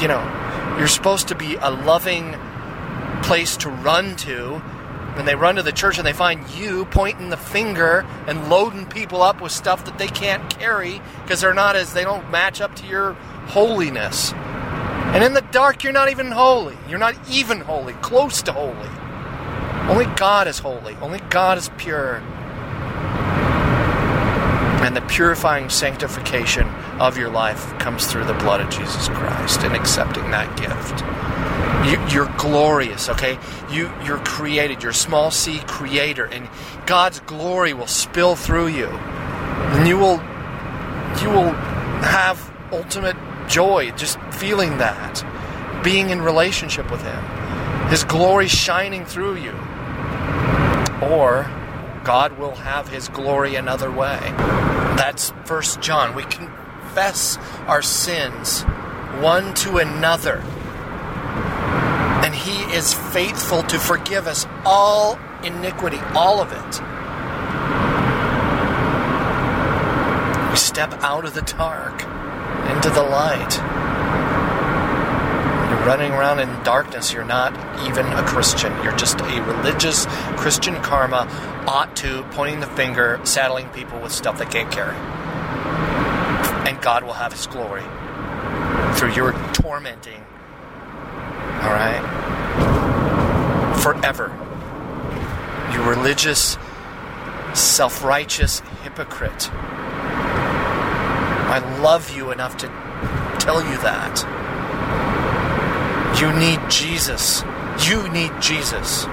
[0.00, 2.34] you know you're supposed to be a loving
[3.22, 4.54] place to run to
[5.14, 8.86] when they run to the church and they find you pointing the finger and loading
[8.86, 12.62] people up with stuff that they can't carry because they're not as they don't match
[12.62, 13.12] up to your
[13.48, 14.32] holiness.
[14.32, 16.78] And in the dark, you're not even holy.
[16.88, 19.03] You're not even holy, close to holy.
[19.88, 20.94] Only God is holy.
[20.96, 22.22] Only God is pure.
[24.84, 26.66] And the purifying sanctification
[27.00, 31.02] of your life comes through the blood of Jesus Christ and accepting that gift.
[32.14, 33.38] You, are glorious, okay?
[33.70, 34.82] You, you're created.
[34.82, 36.48] You're small c creator, and
[36.86, 40.16] God's glory will spill through you, and you will,
[41.22, 41.52] you will
[42.02, 43.16] have ultimate
[43.48, 45.22] joy just feeling that,
[45.84, 47.22] being in relationship with Him,
[47.90, 49.52] His glory shining through you,
[51.02, 51.50] or
[52.04, 54.18] God will have His glory another way.
[54.96, 56.14] That's First John.
[56.14, 58.62] We confess our sins
[59.20, 60.42] one to another
[62.24, 66.80] and He is faithful to forgive us all iniquity, all of it.
[70.50, 72.02] We step out of the dark
[72.74, 73.73] into the light.
[75.86, 77.52] Running around in darkness, you're not
[77.86, 78.72] even a Christian.
[78.82, 80.06] You're just a religious
[80.36, 81.28] Christian karma,
[81.66, 84.96] ought to, pointing the finger, saddling people with stuff they can't carry.
[86.68, 87.84] And God will have His glory
[88.96, 90.24] through your tormenting
[91.64, 92.02] all right?
[93.80, 94.28] Forever.
[95.72, 96.58] You religious,
[97.54, 99.50] self righteous hypocrite.
[101.50, 102.66] I love you enough to
[103.38, 104.33] tell you that.
[106.20, 107.42] You need Jesus.
[107.86, 109.04] You need Jesus.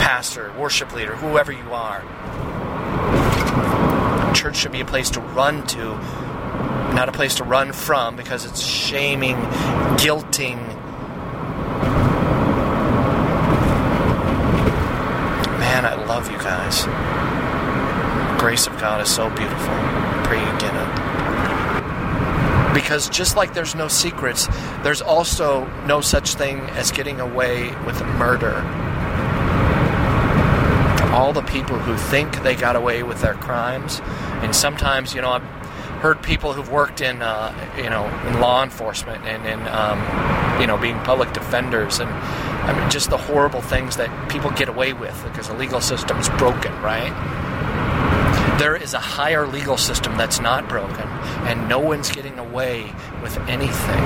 [0.00, 2.02] Pastor, worship leader, whoever you are.
[4.34, 5.96] Church should be a place to run to,
[6.94, 9.36] not a place to run from because it's shaming,
[9.96, 10.58] guilting,
[15.58, 16.84] Man, I love you guys.
[18.40, 19.74] grace of God is so beautiful.
[20.24, 21.09] Pray you get it.
[22.74, 24.46] Because just like there's no secrets,
[24.82, 28.56] there's also no such thing as getting away with murder.
[31.12, 34.00] All the people who think they got away with their crimes,
[34.42, 35.42] and sometimes, you know, I've
[36.00, 40.66] heard people who've worked in, uh, you know, in law enforcement and in, um, you
[40.66, 44.92] know, being public defenders and I mean, just the horrible things that people get away
[44.92, 47.10] with because the legal system's broken, right?
[48.60, 51.08] There is a higher legal system that's not broken,
[51.48, 52.92] and no one's getting away
[53.22, 54.04] with anything.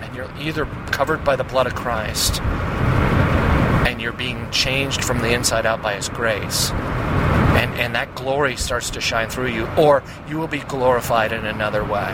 [0.00, 5.34] And you're either covered by the blood of Christ, and you're being changed from the
[5.34, 10.02] inside out by His grace, And, and that glory starts to shine through you, or
[10.26, 12.10] you will be glorified in another way.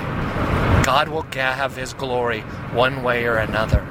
[0.82, 2.40] God will have his glory
[2.72, 3.86] one way or another.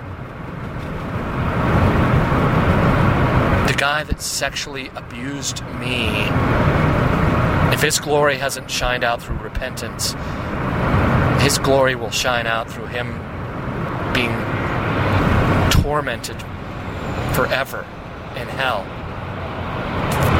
[3.80, 6.10] Guy that sexually abused me,
[7.74, 10.16] if his glory hasn't shined out through repentance,
[11.42, 13.08] his glory will shine out through him
[14.14, 14.36] being
[15.72, 16.36] tormented
[17.34, 17.86] forever
[18.36, 18.82] in hell.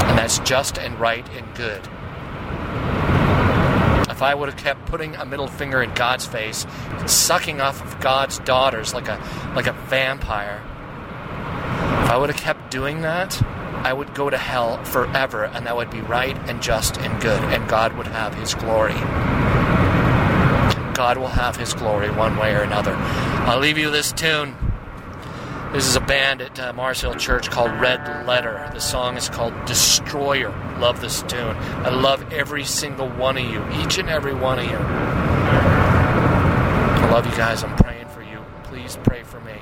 [0.10, 1.82] And that's just and right and good.
[4.12, 6.66] If I would have kept putting a middle finger in God's face,
[7.06, 9.18] sucking off of God's daughters like a
[9.56, 10.62] like a vampire,
[12.10, 13.40] I would have kept doing that,
[13.86, 17.40] I would go to hell forever, and that would be right and just and good,
[17.44, 18.96] and God would have His glory.
[20.96, 22.96] God will have His glory one way or another.
[22.96, 24.56] I'll leave you this tune.
[25.72, 28.72] This is a band at uh, Mars Hill Church called Red Letter.
[28.74, 30.50] The song is called Destroyer.
[30.80, 31.56] Love this tune.
[31.56, 34.78] I love every single one of you, each and every one of you.
[37.06, 37.64] I love you guys.
[37.64, 38.44] I'm praying for you.
[38.64, 39.62] Please pray for me.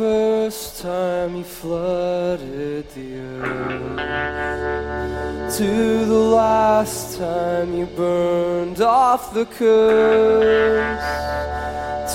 [0.00, 3.98] First time you flooded the earth.
[5.58, 11.12] To the last time you burned off the curse.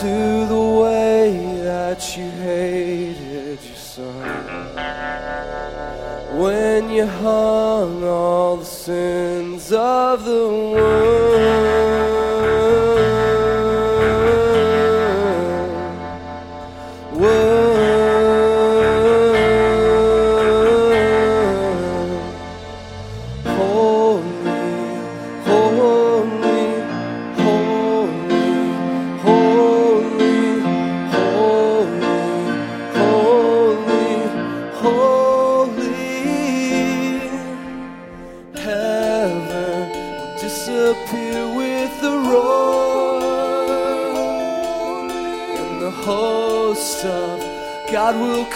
[0.02, 4.76] To the way that you hated your son.
[6.40, 12.05] When you hung all the sins of the world.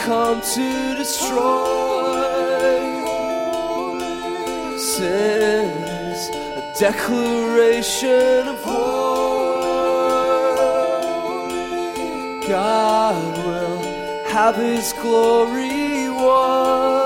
[0.09, 1.37] Come to destroy.
[4.75, 5.69] Sin
[6.09, 9.59] is a declaration of war.
[12.47, 13.83] God will
[14.33, 16.98] have his glory won.